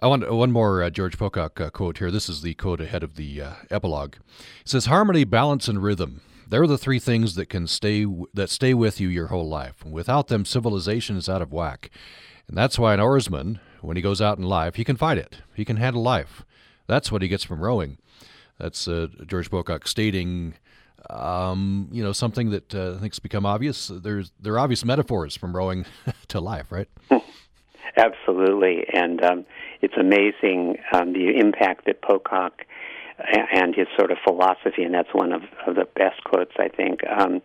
[0.00, 2.10] I want one more uh, George Pocock uh, quote here.
[2.10, 4.16] This is the quote ahead of the uh, epilogue.
[4.60, 8.74] It says, Harmony, balance, and rhythm They're the three things that can stay that stay
[8.74, 9.84] with you your whole life.
[9.84, 11.90] Without them, civilization is out of whack.
[12.48, 15.38] And that's why an oarsman, when he goes out in life, he can fight it.
[15.54, 16.44] He can handle life.
[16.86, 17.98] That's what he gets from rowing.
[18.58, 20.54] That's uh, George Pocock stating,
[21.10, 23.90] um, you know, something that uh, I think's become obvious.
[23.92, 25.86] There's there are obvious metaphors from rowing
[26.28, 26.88] to life, right?
[27.96, 29.46] Absolutely, and um,
[29.80, 32.66] it's amazing um, the impact that Pocock
[33.18, 37.00] and his sort of philosophy, and that's one of, of the best quotes I think
[37.06, 37.42] um,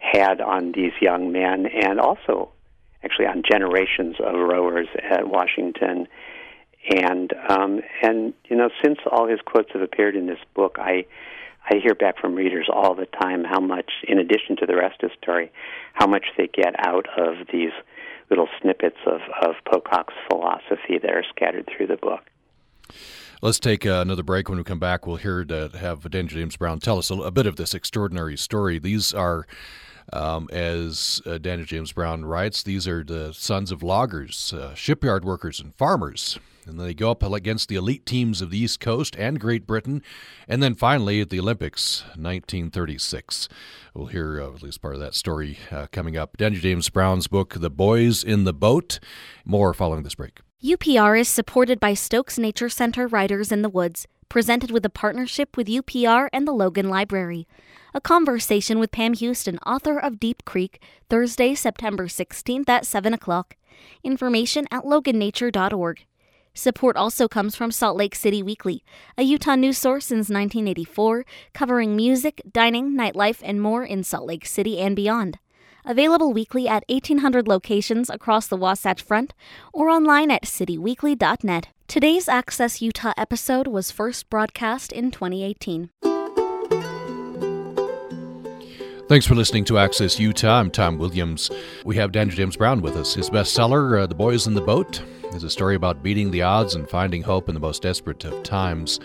[0.00, 2.50] had on these young men, and also
[3.02, 6.06] actually on generations of rowers at Washington.
[6.90, 11.04] And um, and you know, since all his quotes have appeared in this book, I
[11.70, 15.02] I hear back from readers all the time how much, in addition to the rest
[15.02, 15.52] of the story,
[15.92, 17.72] how much they get out of these
[18.30, 22.22] little snippets of, of Pocock's philosophy that are scattered through the book.
[23.40, 24.48] Let's take uh, another break.
[24.48, 27.30] When we come back, we'll hear to have Daniel James Brown tell us a, a
[27.30, 28.80] bit of this extraordinary story.
[28.80, 29.46] These are,
[30.12, 35.24] um, as uh, Daniel James Brown writes, these are the sons of loggers, uh, shipyard
[35.24, 36.40] workers, and farmers.
[36.66, 40.02] And they go up against the elite teams of the East Coast and Great Britain.
[40.48, 43.48] And then finally at the Olympics, 1936.
[43.94, 46.36] We'll hear uh, at least part of that story uh, coming up.
[46.36, 48.98] Daniel James Brown's book, The Boys in the Boat.
[49.44, 50.40] More following this break.
[50.62, 55.56] UPR is supported by Stokes Nature Center Writers in the Woods, presented with a partnership
[55.56, 57.46] with UPR and the Logan Library.
[57.94, 63.54] A conversation with Pam Houston, author of Deep Creek, Thursday, September 16th at 7 o'clock.
[64.02, 66.04] Information at logannature.org.
[66.54, 68.82] Support also comes from Salt Lake City Weekly,
[69.16, 74.44] a Utah news source since 1984, covering music, dining, nightlife, and more in Salt Lake
[74.44, 75.38] City and beyond.
[75.88, 79.32] Available weekly at 1,800 locations across the Wasatch Front
[79.72, 81.68] or online at cityweekly.net.
[81.86, 85.88] Today's Access Utah episode was first broadcast in 2018.
[89.08, 90.60] Thanks for listening to Access Utah.
[90.60, 91.50] I'm Tom Williams.
[91.86, 93.14] We have Daniel James Brown with us.
[93.14, 95.00] His bestseller, uh, The Boys in the Boat,
[95.32, 98.42] is a story about beating the odds and finding hope in the most desperate of
[98.42, 99.00] times.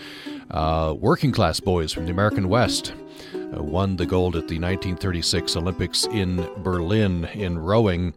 [0.51, 2.91] Uh, working class boys from the American West
[3.57, 8.13] won the gold at the 1936 Olympics in Berlin in rowing.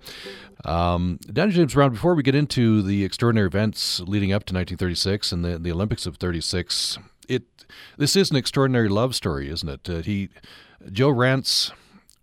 [0.64, 5.32] Um, Daniel James Brown, before we get into the extraordinary events leading up to 1936
[5.32, 7.44] and the, the Olympics of 36, it
[7.96, 9.88] this is an extraordinary love story, isn't it?
[9.88, 10.28] Uh, he
[10.90, 11.72] Joe Rantz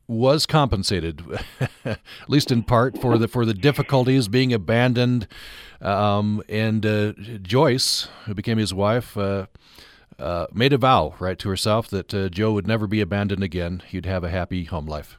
[0.08, 1.24] was compensated,
[1.86, 5.28] at least in part, for the for the difficulties being abandoned.
[5.82, 9.48] Um, and uh, Joyce, who became his wife, uh,
[10.20, 13.82] uh, made a vow right to herself that uh, Joe would never be abandoned again.
[13.88, 15.18] He'd have a happy home life.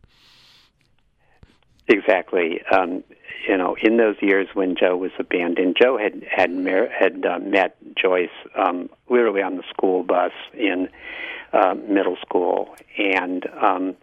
[1.88, 2.62] Exactly.
[2.72, 3.04] Um,
[3.46, 7.38] you know, in those years when Joe was abandoned, Joe had had mer- had uh,
[7.38, 10.88] met Joyce um, literally on the school bus in
[11.52, 13.96] uh, middle school, and um,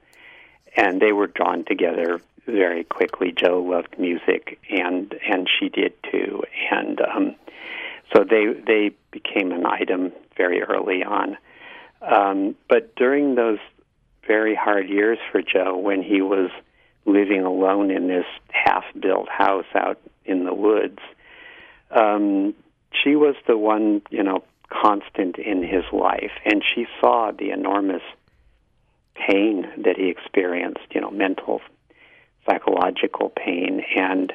[0.75, 3.32] and they were drawn together very quickly.
[3.32, 7.36] Joe loved music, and and she did too, and um,
[8.13, 11.38] so they they became an item very early on.
[12.02, 13.60] Um, but during those
[14.28, 16.50] very hard years for Joe, when he was
[17.06, 21.00] living alone in this half-built house out in the woods,
[21.91, 22.54] um,
[23.04, 28.04] she was the one, you know, constant in his life, and she saw the enormous
[29.15, 31.62] pain that he experienced, you know, mental,
[32.48, 34.34] psychological pain, and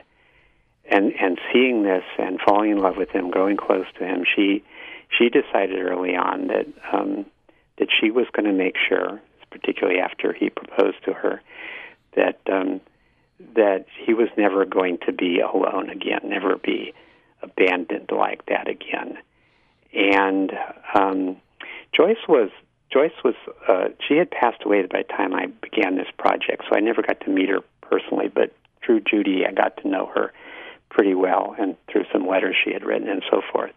[0.88, 4.62] and and seeing this and falling in love with him, growing close to him, she
[5.08, 7.26] she decided early on that um,
[7.78, 11.42] that she was going to make sure, particularly after he proposed to her,
[12.14, 12.80] that um,
[13.54, 16.94] that he was never going to be alone again, never be
[17.42, 19.18] abandoned like that again.
[19.92, 20.52] And
[20.94, 21.36] um,
[21.94, 22.50] Joyce was
[22.92, 23.34] Joyce was
[23.68, 27.02] uh, she had passed away by the time I began this project, so I never
[27.02, 28.28] got to meet her personally.
[28.32, 30.32] But through Judy, I got to know her
[30.88, 33.72] pretty well, and through some letters she had written and so forth.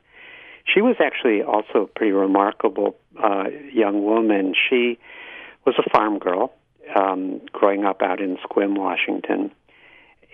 [0.74, 4.54] She was actually also a pretty remarkable uh, young woman.
[4.70, 5.00] She
[5.66, 6.54] was a farm girl
[6.96, 9.52] um, growing up out in Sequim, Washington,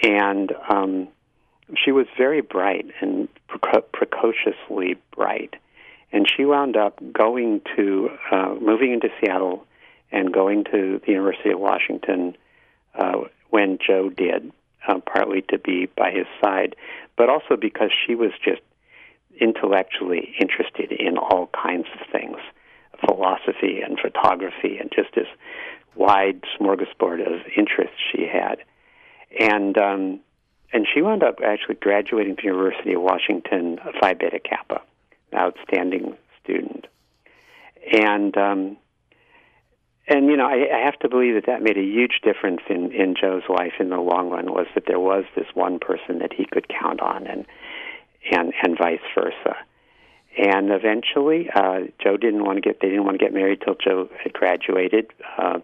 [0.04, 1.08] and um,
[1.83, 5.56] she was very bright and precociously bright
[6.15, 9.65] and she wound up going to uh, moving into Seattle
[10.13, 12.38] and going to the University of Washington
[12.98, 14.52] uh, when Joe did,
[14.88, 16.77] uh, partly to be by his side,
[17.17, 18.62] but also because she was just
[19.40, 22.38] intellectually interested in all kinds of things,
[23.06, 25.27] philosophy and photography, and just this
[25.96, 28.58] wide smorgasbord of interests she had,
[29.40, 29.77] and.
[29.77, 30.19] Um,
[30.73, 34.81] and she wound up actually graduating from University of Washington Phi Beta Kappa
[35.33, 36.88] outstanding student.
[37.92, 38.77] And um,
[40.08, 42.92] and you know, I, I have to believe that that made a huge difference in
[42.92, 44.52] in Joe's life in the long run.
[44.52, 47.46] Was that there was this one person that he could count on, and
[48.32, 49.56] and and vice versa.
[50.38, 53.76] And eventually, uh, Joe didn't want to get they didn't want to get married till
[53.76, 55.12] Joe had graduated.
[55.38, 55.60] Uh,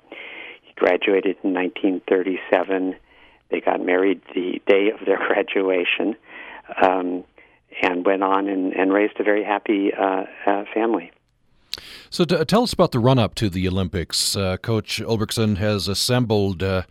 [0.62, 2.95] he graduated in 1937.
[3.49, 6.16] They got married the day of their graduation,
[6.82, 7.26] um,
[7.82, 11.12] and went on and, and raised a very happy uh, uh, family.
[12.09, 14.36] So, to, tell us about the run up to the Olympics.
[14.36, 16.84] Uh, Coach Ulbrickson has assembled uh,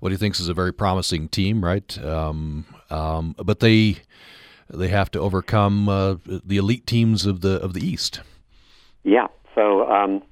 [0.00, 1.98] what he thinks is a very promising team, right?
[2.02, 3.98] Um, um, but they
[4.68, 8.20] they have to overcome uh, the elite teams of the of the East.
[9.04, 9.28] Yeah.
[9.54, 10.22] So um,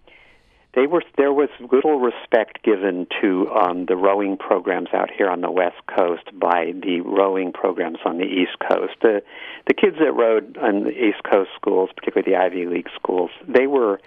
[0.74, 5.40] they were there was little respect given to um, the rowing programs out here on
[5.40, 8.94] the West Coast by the rowing programs on the East Coast.
[9.00, 9.22] The
[9.66, 13.66] the kids that rowed on the East Coast schools, particularly the Ivy League schools, they
[13.66, 14.00] were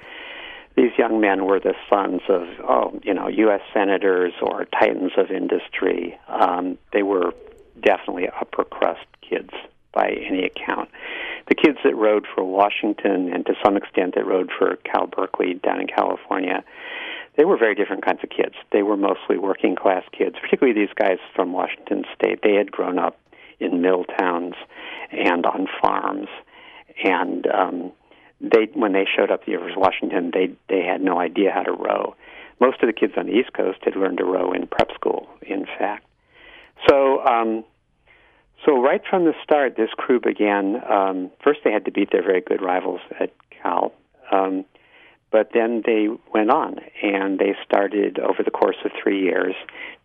[0.76, 3.62] these young men were the sons of oh you know U.S.
[3.74, 6.20] senators or titans of industry.
[6.28, 7.34] Um, they were
[7.82, 9.52] definitely upper crust kids
[9.98, 10.89] by any account.
[11.50, 15.56] The kids that rowed for Washington and to some extent that rowed for Cal Berkeley
[15.56, 16.64] down in California,
[17.36, 18.54] they were very different kinds of kids.
[18.72, 22.41] They were mostly working class kids, particularly these guys from Washington State.
[22.43, 23.18] They had grown up
[23.60, 24.54] in mill towns
[25.12, 26.28] and on farms,
[27.04, 27.91] and um,
[28.39, 31.72] they when they showed up here for Washington, they they had no idea how to
[31.72, 32.16] row.
[32.60, 35.28] Most of the kids on the East Coast had learned to row in prep school,
[35.41, 36.06] in fact.
[36.88, 37.64] So um,
[38.66, 40.82] so right from the start, this crew began.
[40.89, 43.32] Um, first, they had to beat their very good rivals at
[43.62, 43.93] Cal,
[44.32, 44.66] um,
[45.32, 49.53] but then they went on and they started over the course of three years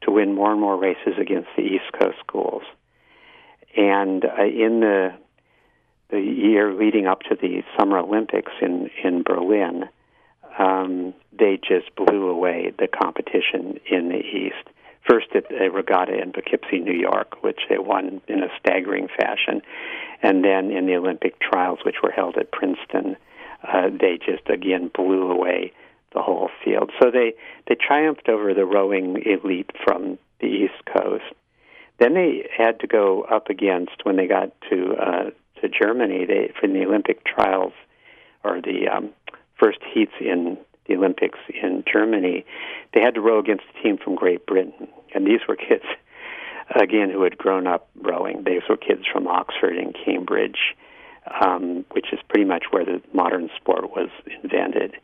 [0.03, 2.62] to win more and more races against the East Coast schools.
[3.76, 5.14] And uh, in the
[6.11, 9.88] the year leading up to the Summer Olympics in in Berlin,
[10.59, 14.68] um, they just blew away the competition in the East
[15.09, 19.62] first at a regatta in Poughkeepsie, New York, which they won in a staggering fashion,
[20.22, 23.16] and then in the Olympic trials, which were held at Princeton,
[23.66, 25.72] uh, they just again blew away
[26.14, 26.90] the whole field.
[27.00, 27.34] So they
[27.68, 31.24] they triumphed over the rowing elite from the East Coast.
[31.98, 35.30] Then they had to go up against when they got to uh,
[35.61, 36.26] to Germany.
[36.26, 37.72] They for the Olympic trials
[38.44, 39.11] or the um,
[39.59, 42.45] first heats in the Olympics in Germany,
[42.95, 45.85] they had to row against a team from Great Britain, and these were kids
[46.74, 48.45] again who had grown up rowing.
[48.45, 50.74] These were kids from Oxford and Cambridge,
[51.41, 54.09] um, which is pretty much where the modern sport was
[54.43, 54.97] invented,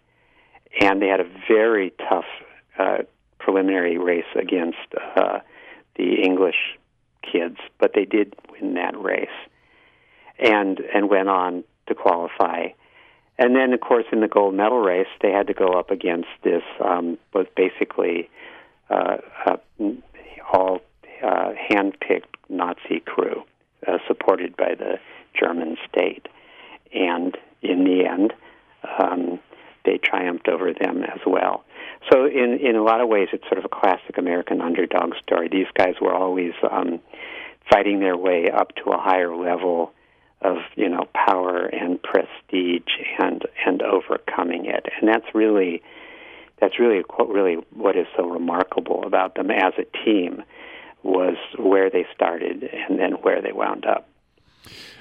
[0.81, 2.27] and they had a very tough
[2.79, 2.99] uh,
[3.39, 4.79] preliminary race against
[5.17, 5.39] uh,
[5.97, 6.79] the English
[7.23, 9.29] kids, but they did win that race,
[10.39, 12.69] and and went on to qualify
[13.39, 16.29] and then, of course, in the gold medal race, they had to go up against
[16.43, 18.29] this um, was basically
[18.91, 19.57] uh, uh,
[20.53, 20.81] all
[21.23, 23.45] uh, hand-picked Nazi crew,
[23.87, 24.99] uh, supported by the
[25.39, 26.27] German state.
[26.93, 28.33] And in the end,
[29.01, 29.39] um,
[29.85, 31.65] they triumphed over them as well.
[32.11, 35.49] So, in in a lot of ways, it's sort of a classic American underdog story.
[35.49, 37.01] These guys were always um,
[37.71, 39.93] fighting their way up to a higher level
[40.43, 42.83] of you know power and prestige
[43.19, 45.83] and and overcoming it and that's really
[46.61, 50.43] that's really really what is so remarkable about them as a team
[51.03, 54.09] was where they started and then where they wound up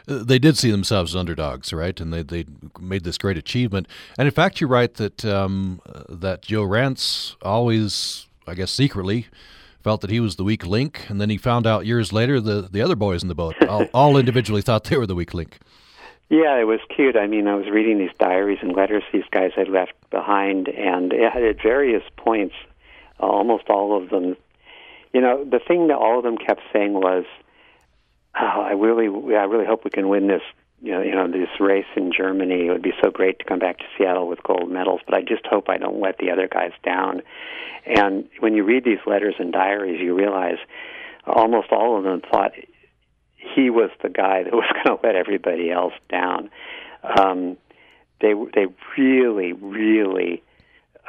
[0.07, 1.99] uh, they did see themselves as underdogs, right?
[1.99, 2.45] And they they
[2.79, 3.87] made this great achievement.
[4.17, 9.27] And in fact, you write that um, that Joe Rantz always, I guess, secretly
[9.87, 12.67] felt that he was the weak link, and then he found out years later the
[12.69, 15.59] the other boys in the boat all, all individually thought they were the weak link.
[16.27, 17.15] Yeah, it was cute.
[17.15, 21.13] I mean, I was reading these diaries and letters these guys had left behind, and
[21.13, 22.53] at various points,
[23.17, 24.35] almost all of them,
[25.13, 27.23] you know, the thing that all of them kept saying was,
[28.35, 29.07] oh, "I really,
[29.37, 30.43] I really hope we can win this
[30.81, 32.67] you know, you know, this race in Germany.
[32.67, 35.21] It would be so great to come back to Seattle with gold medals, but I
[35.21, 37.23] just hope I don't let the other guys down.
[37.85, 40.57] And when you read these letters and diaries, you realize
[41.25, 42.51] almost all of them thought
[43.55, 46.49] he was the guy that was going to let everybody else down.
[47.03, 47.57] Um,
[48.19, 48.67] they they
[48.97, 50.43] really, really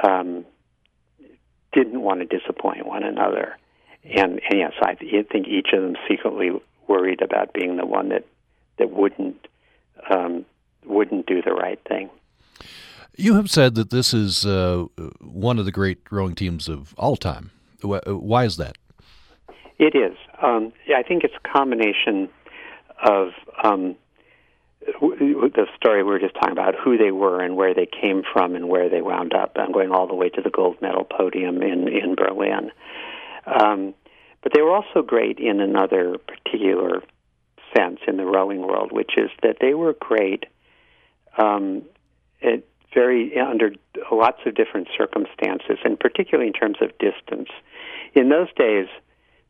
[0.03, 0.45] um,
[1.73, 3.57] didn't want to disappoint one another,
[4.05, 6.51] and, and yes, I think each of them secretly
[6.87, 8.25] worried about being the one that
[8.79, 9.47] that wouldn't
[10.11, 10.45] um,
[10.85, 12.11] wouldn't do the right thing.
[13.17, 14.87] You have said that this is uh,
[15.21, 17.51] one of the great rowing teams of all time.
[17.83, 18.77] Why is that?
[19.79, 20.17] It is.
[20.43, 22.29] Um, I think it's a combination
[23.05, 23.29] of
[23.63, 23.97] um,
[25.01, 28.55] the story we were just talking about, who they were and where they came from
[28.55, 31.63] and where they wound up, and going all the way to the gold medal podium
[31.63, 32.71] in in Berlin.
[33.47, 33.95] Um,
[34.43, 37.03] but they were also great in another particular
[37.77, 40.45] sense in the rowing world, which is that they were great
[41.39, 41.83] um,
[42.95, 43.73] very under
[44.11, 47.49] lots of different circumstances, and particularly in terms of distance.
[48.15, 48.87] In those days,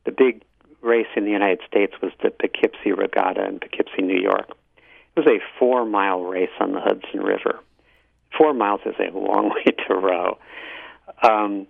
[0.04, 0.42] the big
[0.82, 4.50] race in the United States was the Poughkeepsie Regatta in Poughkeepsie, New York.
[5.16, 7.60] It was a four mile race on the Hudson River.
[8.36, 10.38] Four miles is a long way to row.
[11.22, 11.66] Um,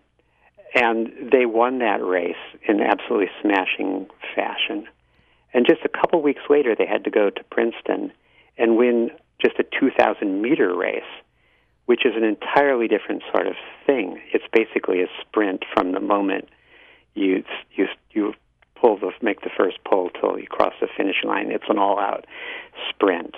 [0.74, 2.36] and they won that race
[2.66, 4.86] in absolutely smashing fashion.
[5.54, 8.12] And just a couple weeks later, they had to go to Princeton
[8.56, 11.02] and win just a 2,000 meter race,
[11.86, 13.54] which is an entirely different sort of
[13.86, 14.20] thing.
[14.32, 16.48] It's basically a sprint from the moment
[17.14, 17.42] you
[17.72, 18.34] you you
[18.76, 21.50] pull the make the first pull till you cross the finish line.
[21.50, 22.26] It's an all-out
[22.90, 23.34] sprint.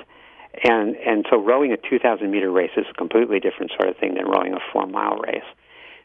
[0.65, 4.15] And and so rowing a 2,000 meter race is a completely different sort of thing
[4.15, 5.47] than rowing a four mile race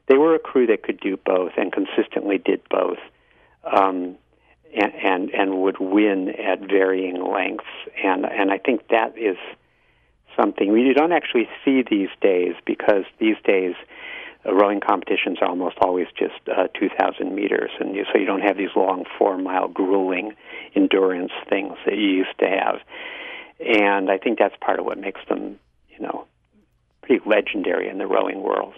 [0.08, 3.00] they were a crew that could do both and consistently did both,
[3.64, 4.16] um,
[4.76, 7.66] and, and would win at varying lengths.
[8.04, 9.38] And and I think that is
[10.36, 13.74] something we don't actually see these days because these days
[14.46, 18.42] uh, rowing competitions are almost always just uh, 2,000 meters, and you, so you don't
[18.42, 20.34] have these long four-mile grueling
[20.76, 22.80] endurance things that you used to have.
[23.60, 25.58] And I think that's part of what makes them,
[25.90, 26.26] you know,
[27.02, 28.74] pretty legendary in the rowing world.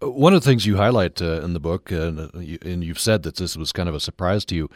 [0.00, 3.36] One of the things you highlight uh, in the book, uh, and you've said that
[3.36, 4.70] this was kind of a surprise to you,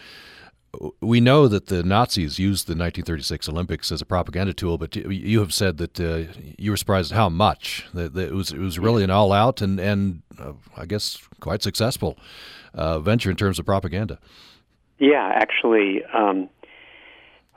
[1.00, 5.40] we know that the Nazis used the 1936 Olympics as a propaganda tool, but you
[5.40, 8.52] have said that uh, you were surprised at how much that, that, it was.
[8.52, 12.18] It was really an all-out and and uh, I guess quite successful
[12.74, 14.18] uh, venture in terms of propaganda.
[14.98, 16.48] Yeah, actually, um,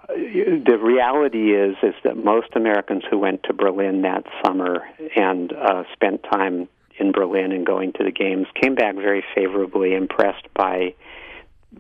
[0.08, 5.84] the reality is is that most Americans who went to Berlin that summer and uh,
[5.94, 6.68] spent time
[7.00, 10.94] in Berlin and going to the games came back very favorably impressed by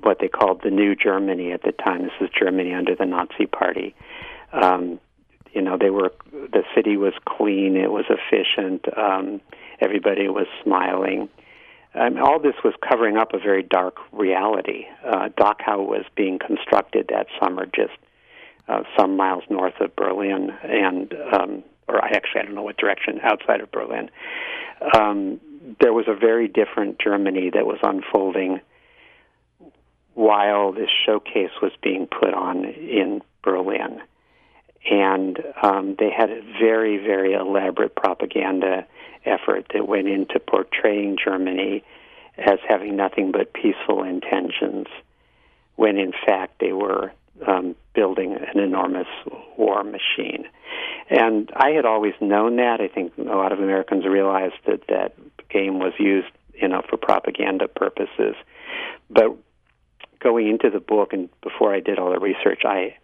[0.01, 2.03] what they called the new Germany at the time.
[2.03, 3.95] This was Germany under the Nazi Party.
[4.53, 4.99] Um,
[5.53, 9.41] you know, they were the city was clean, it was efficient, um,
[9.79, 11.29] everybody was smiling.
[11.95, 14.85] Um, all this was covering up a very dark reality.
[15.03, 17.97] Uh, Dachau was being constructed that summer, just
[18.67, 23.19] uh, some miles north of Berlin, and um, or actually I don't know what direction
[23.23, 24.11] outside of Berlin
[24.93, 25.39] um,
[25.79, 28.61] there was a very different Germany that was unfolding
[30.13, 34.01] while this showcase was being put on in Berlin.
[34.89, 38.87] And um, they had a very, very elaborate propaganda
[39.25, 41.83] effort that went into portraying Germany
[42.37, 44.87] as having nothing but peaceful intentions,
[45.75, 47.11] when in fact they were
[47.45, 49.07] um, building an enormous
[49.57, 50.45] war machine.
[51.09, 52.81] And I had always known that.
[52.81, 55.13] I think a lot of Americans realized that that
[55.49, 58.35] game was used, you know, for propaganda purposes.
[59.09, 59.37] But
[60.19, 62.97] going into the book and before I did all the research, I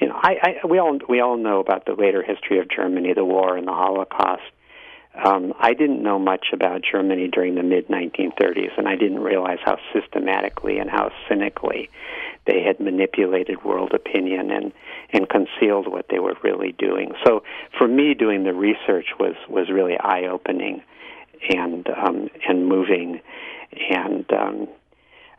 [0.00, 3.12] you know, I, I we all we all know about the later history of Germany,
[3.14, 4.42] the war and the Holocaust.
[5.24, 9.58] Um, I didn't know much about Germany during the mid 1930s, and I didn't realize
[9.64, 11.88] how systematically and how cynically
[12.46, 14.72] they had manipulated world opinion and
[15.12, 17.12] and concealed what they were really doing.
[17.24, 17.42] So
[17.78, 20.82] for me, doing the research was was really eye opening
[21.50, 23.20] and um, and moving,
[23.90, 24.68] and um,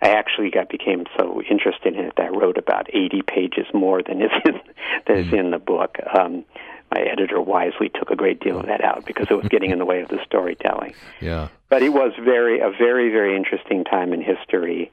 [0.01, 4.03] I actually got became so interested in it that I wrote about 80 pages more
[4.03, 4.59] than is in,
[5.07, 5.35] that is hmm.
[5.35, 5.97] in the book.
[6.17, 6.45] Um,
[6.91, 9.79] my editor wisely took a great deal of that out because it was getting in
[9.79, 10.93] the way of the storytelling.
[11.19, 11.47] Yeah.
[11.69, 14.91] But it was very a very very interesting time in history,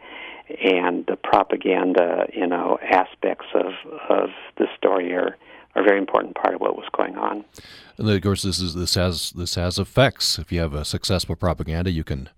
[0.64, 3.72] and the propaganda, you know, aspects of
[4.08, 5.36] of the story are
[5.76, 7.44] a very important part of what was going on.
[7.98, 10.38] And of course, this is this has this has effects.
[10.38, 12.28] If you have a successful propaganda, you can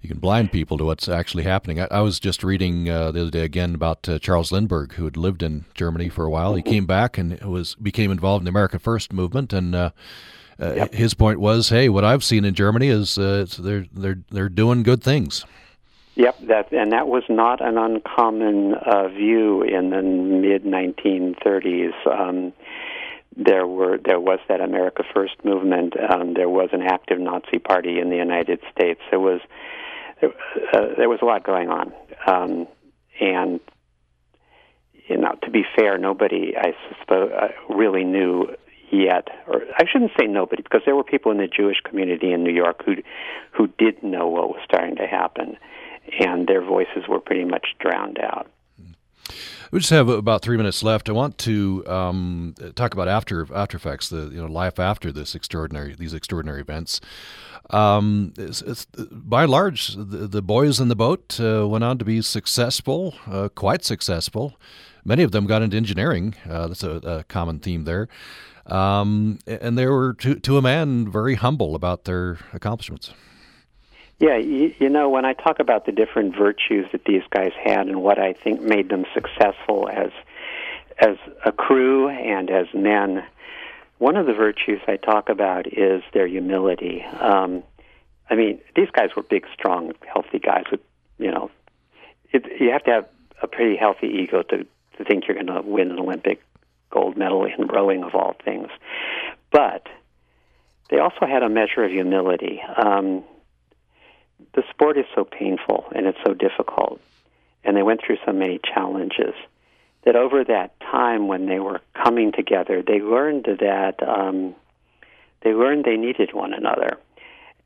[0.00, 1.80] you can blind people to what's actually happening.
[1.80, 5.04] I, I was just reading uh, the other day again about uh, Charles Lindbergh, who
[5.04, 6.54] had lived in Germany for a while.
[6.54, 9.90] He came back and was became involved in the America First movement, and uh,
[10.58, 10.94] uh yep.
[10.94, 14.82] his point was, "Hey, what I've seen in Germany is uh, they're they're they're doing
[14.82, 15.44] good things."
[16.16, 21.92] Yep, that and that was not an uncommon uh, view in the mid 1930s.
[22.06, 22.52] Um,
[23.36, 25.94] there were there was that America First movement.
[26.10, 29.00] Um, there was an active Nazi party in the United States.
[29.10, 29.40] There was
[30.22, 31.92] uh, there was a lot going on,
[32.26, 32.66] um,
[33.20, 33.60] and
[35.08, 38.54] you know, to be fair, nobody, I suppose, uh, really knew
[38.92, 42.42] yet, or I shouldn't say nobody, because there were people in the Jewish community in
[42.44, 42.96] New York who
[43.52, 45.56] who did know what was starting to happen,
[46.20, 48.48] and their voices were pretty much drowned out.
[49.70, 51.08] We just have about three minutes left.
[51.08, 55.34] I want to um, talk about after after effects, the you know life after this
[55.34, 57.00] extraordinary these extraordinary events.
[57.70, 61.98] Um, it's, it's, by and large, the, the, boys in the boat uh, went on
[61.98, 64.56] to be successful, uh, quite successful.
[65.04, 66.34] Many of them got into engineering.
[66.48, 68.08] Uh, that's a, a, common theme there.
[68.66, 73.12] Um, and they were, to, to a man, very humble about their accomplishments.
[74.20, 77.88] Yeah, you, you know, when I talk about the different virtues that these guys had
[77.88, 80.10] and what I think made them successful as
[80.98, 81.16] as
[81.46, 83.24] a crew and as men,
[83.96, 87.02] one of the virtues I talk about is their humility.
[87.02, 87.62] Um,
[88.28, 90.80] I mean, these guys were big, strong, healthy guys with,
[91.18, 91.50] you know,
[92.30, 93.08] it, you have to have
[93.42, 94.66] a pretty healthy ego to
[94.98, 96.42] to think you're going to win an Olympic
[96.90, 98.68] gold medal in rowing of all things.
[99.50, 99.86] But
[100.90, 102.60] they also had a measure of humility.
[102.76, 103.24] Um,
[104.54, 107.00] the sport is so painful and it's so difficult,
[107.64, 109.34] and they went through so many challenges
[110.04, 114.54] that over that time when they were coming together, they learned that um,
[115.42, 116.98] they learned they needed one another.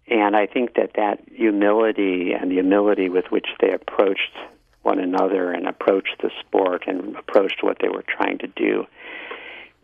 [0.08, 4.36] And I think that that humility and the humility with which they approached
[4.82, 8.86] one another and approached the sport and approached what they were trying to do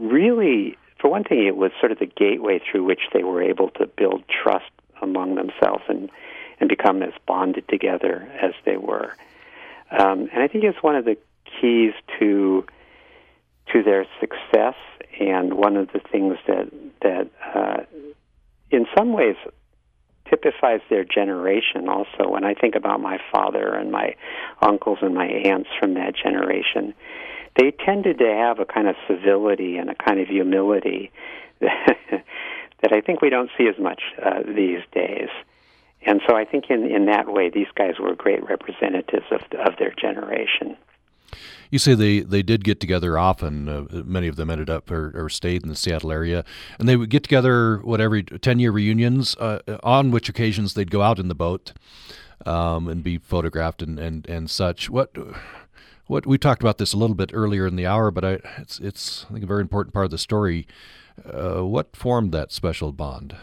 [0.00, 3.68] really, for one thing, it was sort of the gateway through which they were able
[3.70, 4.70] to build trust
[5.02, 6.10] among themselves and,
[6.60, 9.14] and become as bonded together as they were.
[9.90, 11.16] Um, and I think it's one of the
[11.60, 12.64] keys to
[13.72, 14.74] to their success,
[15.20, 16.70] and one of the things that
[17.02, 17.82] that uh,
[18.70, 19.36] in some ways
[20.28, 21.88] typifies their generation.
[21.88, 24.14] Also, when I think about my father and my
[24.62, 26.94] uncles and my aunts from that generation,
[27.56, 31.10] they tended to have a kind of civility and a kind of humility
[31.60, 31.96] that
[32.82, 35.28] that I think we don't see as much uh, these days.
[36.02, 39.76] And so I think in, in that way, these guys were great representatives of, of
[39.78, 40.76] their generation.
[41.70, 43.68] You say they, they did get together often.
[43.68, 46.44] Uh, many of them ended up or, or, stayed in the Seattle area,
[46.78, 49.36] and they would get together what every ten year reunions.
[49.36, 51.72] Uh, on which occasions they'd go out in the boat
[52.44, 54.90] um, and be photographed and, and, and such.
[54.90, 55.16] What
[56.06, 58.80] what we talked about this a little bit earlier in the hour, but I, it's
[58.80, 60.66] it's I think a very important part of the story.
[61.24, 63.36] Uh, what formed that special bond?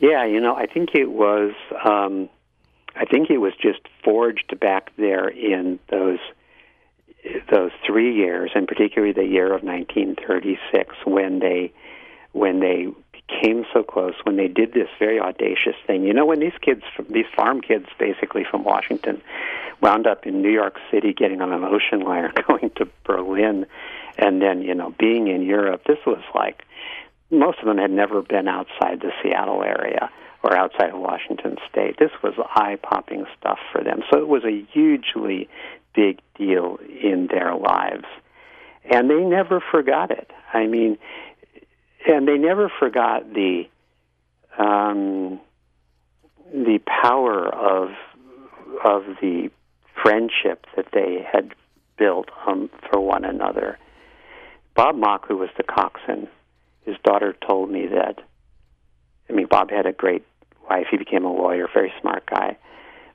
[0.00, 1.52] Yeah, you know, I think it was.
[1.84, 2.28] Um,
[2.96, 6.20] I think it was just forged back there in those
[7.50, 11.72] those three years, and particularly the year of 1936, when they
[12.32, 12.88] when they
[13.42, 16.04] came so close, when they did this very audacious thing.
[16.04, 19.22] You know, when these kids, these farm kids, basically from Washington,
[19.80, 23.66] wound up in New York City, getting on an ocean liner, going to Berlin,
[24.18, 25.82] and then you know being in Europe.
[25.86, 26.64] This was like
[27.30, 30.10] most of them had never been outside the Seattle area
[30.42, 31.98] or outside of Washington State.
[31.98, 34.02] This was eye popping stuff for them.
[34.12, 35.48] So it was a hugely
[35.94, 38.04] big deal in their lives.
[38.84, 40.30] And they never forgot it.
[40.52, 40.98] I mean,
[42.06, 43.64] and they never forgot the
[44.58, 45.40] um,
[46.52, 47.90] the power of
[48.84, 49.50] of the
[50.02, 51.54] friendship that they had
[51.96, 53.78] built um, for one another.
[54.74, 56.28] Bob Moch, who was the coxswain,
[56.84, 58.20] his daughter told me that.
[59.28, 60.24] I mean, Bob had a great
[60.68, 60.86] wife.
[60.90, 62.56] He became a lawyer, very smart guy.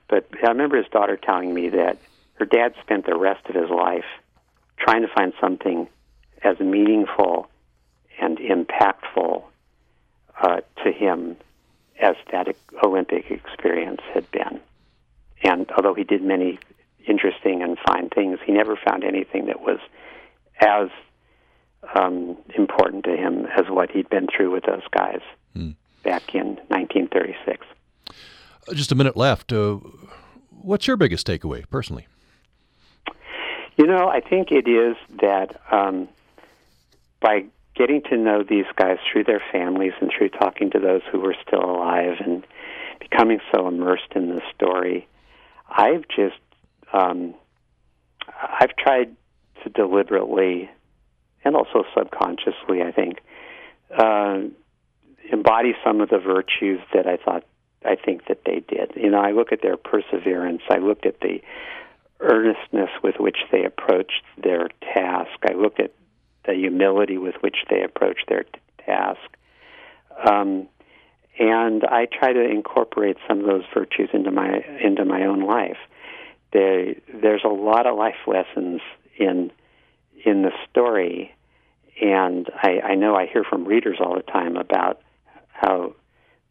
[0.07, 1.97] But I remember his daughter telling me that
[2.35, 4.05] her dad spent the rest of his life
[4.77, 5.87] trying to find something
[6.43, 7.49] as meaningful
[8.19, 9.43] and impactful
[10.41, 11.35] uh, to him
[12.01, 12.47] as that
[12.83, 14.59] Olympic experience had been.
[15.43, 16.59] And although he did many
[17.07, 19.79] interesting and fine things, he never found anything that was
[20.59, 20.89] as
[21.95, 25.21] um, important to him as what he'd been through with those guys
[25.53, 25.71] hmm.
[26.03, 27.65] back in 1936.
[28.73, 29.51] Just a minute left.
[29.51, 29.79] Uh,
[30.49, 32.07] what's your biggest takeaway personally?
[33.77, 36.09] You know, I think it is that um,
[37.21, 41.19] by getting to know these guys through their families and through talking to those who
[41.19, 42.45] were still alive and
[42.99, 45.07] becoming so immersed in the story,
[45.69, 46.35] I've just
[46.91, 47.33] um,
[48.59, 49.15] I've tried
[49.63, 50.69] to deliberately
[51.43, 53.19] and also subconsciously, I think,
[53.97, 54.41] uh,
[55.31, 57.43] embody some of the virtues that I thought
[57.85, 58.91] I think that they did.
[58.95, 60.61] You know, I look at their perseverance.
[60.69, 61.41] I looked at the
[62.19, 65.39] earnestness with which they approached their task.
[65.49, 65.93] I looked at
[66.45, 69.21] the humility with which they approached their t- task.
[70.25, 70.67] Um,
[71.37, 75.77] and I try to incorporate some of those virtues into my into my own life.
[76.51, 78.81] There, there's a lot of life lessons
[79.17, 79.51] in
[80.25, 81.35] in the story,
[82.01, 85.01] and I, I know I hear from readers all the time about
[85.49, 85.93] how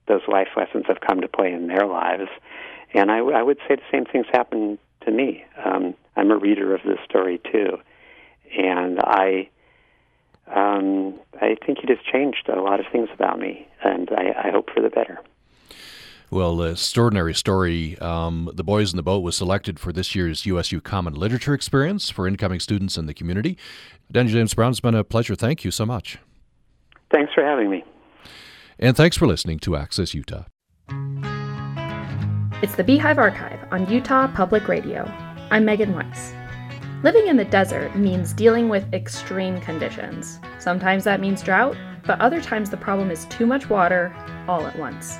[0.07, 2.31] those life lessons have come to play in their lives,
[2.95, 5.45] and I, I would say the same things happen to me.
[5.65, 7.79] Um, I'm a reader of this story too,
[8.57, 9.49] and I
[10.55, 14.51] um, I think it has changed a lot of things about me, and I, I
[14.51, 15.21] hope for the better.
[16.31, 17.99] Well, extraordinary story.
[18.01, 22.11] Um, the Boys in the Boat was selected for this year's USU Common Literature Experience
[22.11, 23.57] for incoming students in the community.
[24.13, 25.35] Daniel James Brown, it's been a pleasure.
[25.35, 26.19] Thank you so much.
[27.11, 27.83] Thanks for having me.
[28.79, 30.45] And thanks for listening to Access Utah.
[32.63, 35.05] It's the Beehive Archive on Utah Public Radio.
[35.51, 36.35] I'm Megan Weiss.
[37.03, 40.41] Living in the desert means dealing with extreme conditions.
[40.59, 44.15] Sometimes that means drought, but other times the problem is too much water
[44.47, 45.19] all at once.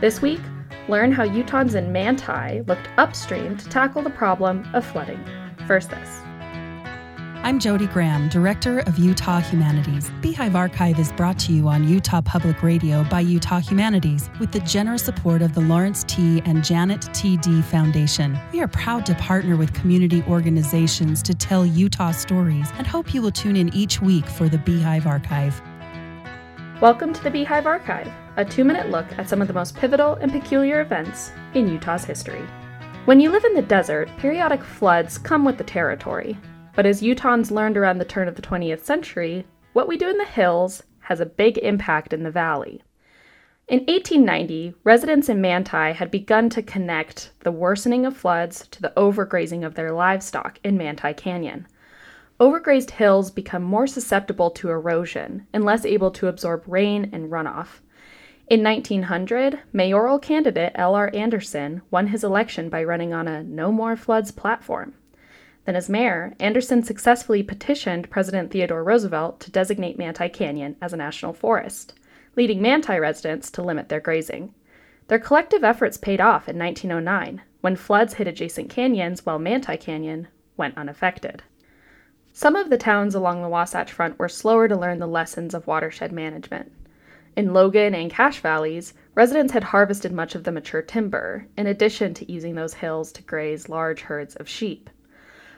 [0.00, 0.40] This week,
[0.88, 5.22] learn how Utahns in Manti looked upstream to tackle the problem of flooding.
[5.66, 6.08] First, this.
[7.42, 10.10] I'm Jody Graham, Director of Utah Humanities.
[10.22, 14.60] Beehive Archive is brought to you on Utah Public Radio by Utah Humanities with the
[14.60, 16.40] generous support of the Lawrence T.
[16.46, 17.36] and Janet T.
[17.36, 18.38] Dee Foundation.
[18.54, 23.20] We are proud to partner with community organizations to tell Utah stories and hope you
[23.20, 25.60] will tune in each week for the Beehive Archive.
[26.80, 30.14] Welcome to the Beehive Archive, a two minute look at some of the most pivotal
[30.14, 32.40] and peculiar events in Utah's history.
[33.04, 36.38] When you live in the desert, periodic floods come with the territory.
[36.74, 40.16] But as Utahns learned around the turn of the 20th century, what we do in
[40.16, 42.82] the hills has a big impact in the valley.
[43.68, 48.94] In 1890, residents in Manti had begun to connect the worsening of floods to the
[48.96, 51.66] overgrazing of their livestock in Manti Canyon.
[52.40, 57.80] Overgrazed hills become more susceptible to erosion and less able to absorb rain and runoff.
[58.48, 61.10] In 1900, mayoral candidate L.R.
[61.12, 64.94] Anderson won his election by running on a No More Floods platform.
[65.66, 70.96] Then, as mayor, Anderson successfully petitioned President Theodore Roosevelt to designate Manti Canyon as a
[70.96, 71.92] national forest,
[72.36, 74.54] leading Manti residents to limit their grazing.
[75.08, 80.28] Their collective efforts paid off in 1909 when floods hit adjacent canyons while Manti Canyon
[80.56, 81.42] went unaffected.
[82.40, 85.66] Some of the towns along the Wasatch Front were slower to learn the lessons of
[85.66, 86.72] watershed management.
[87.36, 92.14] In Logan and Cache valleys, residents had harvested much of the mature timber, in addition
[92.14, 94.88] to using those hills to graze large herds of sheep.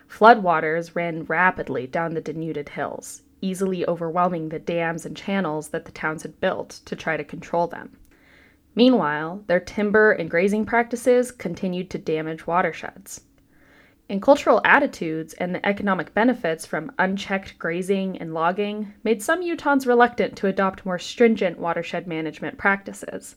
[0.08, 5.92] Floodwaters ran rapidly down the denuded hills, easily overwhelming the dams and channels that the
[5.92, 7.96] towns had built to try to control them.
[8.74, 13.20] Meanwhile, their timber and grazing practices continued to damage watersheds.
[14.08, 19.86] And cultural attitudes and the economic benefits from unchecked grazing and logging made some Utahns
[19.86, 23.36] reluctant to adopt more stringent watershed management practices.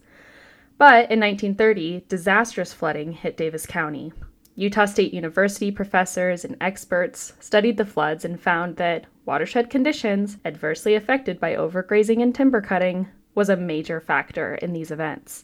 [0.77, 4.11] But in 1930, disastrous flooding hit Davis County,
[4.57, 10.95] Utah State University professors and experts studied the floods and found that watershed conditions, adversely
[10.95, 15.43] affected by overgrazing and timber cutting, was a major factor in these events.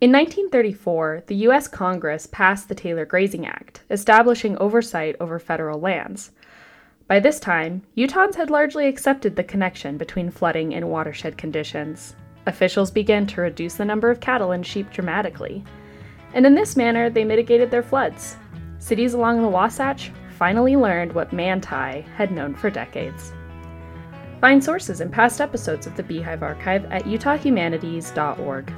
[0.00, 1.68] In 1934, the U.S.
[1.68, 6.30] Congress passed the Taylor Grazing Act, establishing oversight over federal lands.
[7.06, 12.16] By this time, Utahns had largely accepted the connection between flooding and watershed conditions.
[12.46, 15.62] Officials began to reduce the number of cattle and sheep dramatically,
[16.32, 18.38] and in this manner they mitigated their floods.
[18.78, 23.34] Cities along the Wasatch finally learned what Manti had known for decades.
[24.40, 28.72] Find sources and past episodes of the Beehive Archive at utahhumanities.org.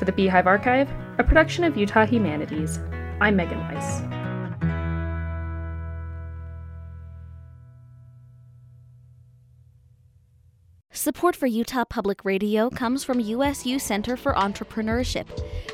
[0.00, 2.78] For the Beehive Archive, a production of Utah Humanities,
[3.20, 4.00] I'm Megan Weiss.
[10.90, 15.26] Support for Utah Public Radio comes from USU Center for Entrepreneurship,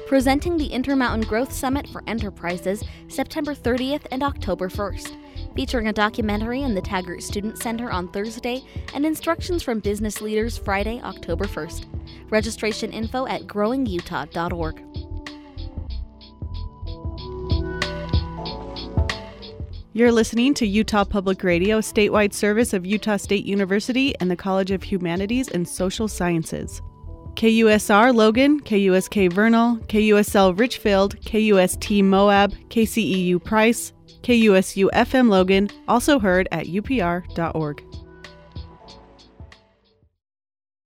[0.09, 5.17] presenting the Intermountain Growth Summit for Enterprises September 30th and October 1st,
[5.57, 10.59] featuring a documentary in the Taggart Student Center on Thursday and instructions from business leaders
[10.59, 11.87] Friday, October 1st.
[12.31, 14.83] Registration info at growingutah.org.
[19.95, 24.71] You're listening to Utah Public Radio, statewide service of Utah State University and the College
[24.71, 26.83] of Humanities and Social Sciences.
[27.35, 33.93] KUSR Logan, KUSK Vernal, KUSL Richfield, KUST Moab, KCEU Price,
[34.27, 37.85] KUSU FM Logan, also heard at upr.org.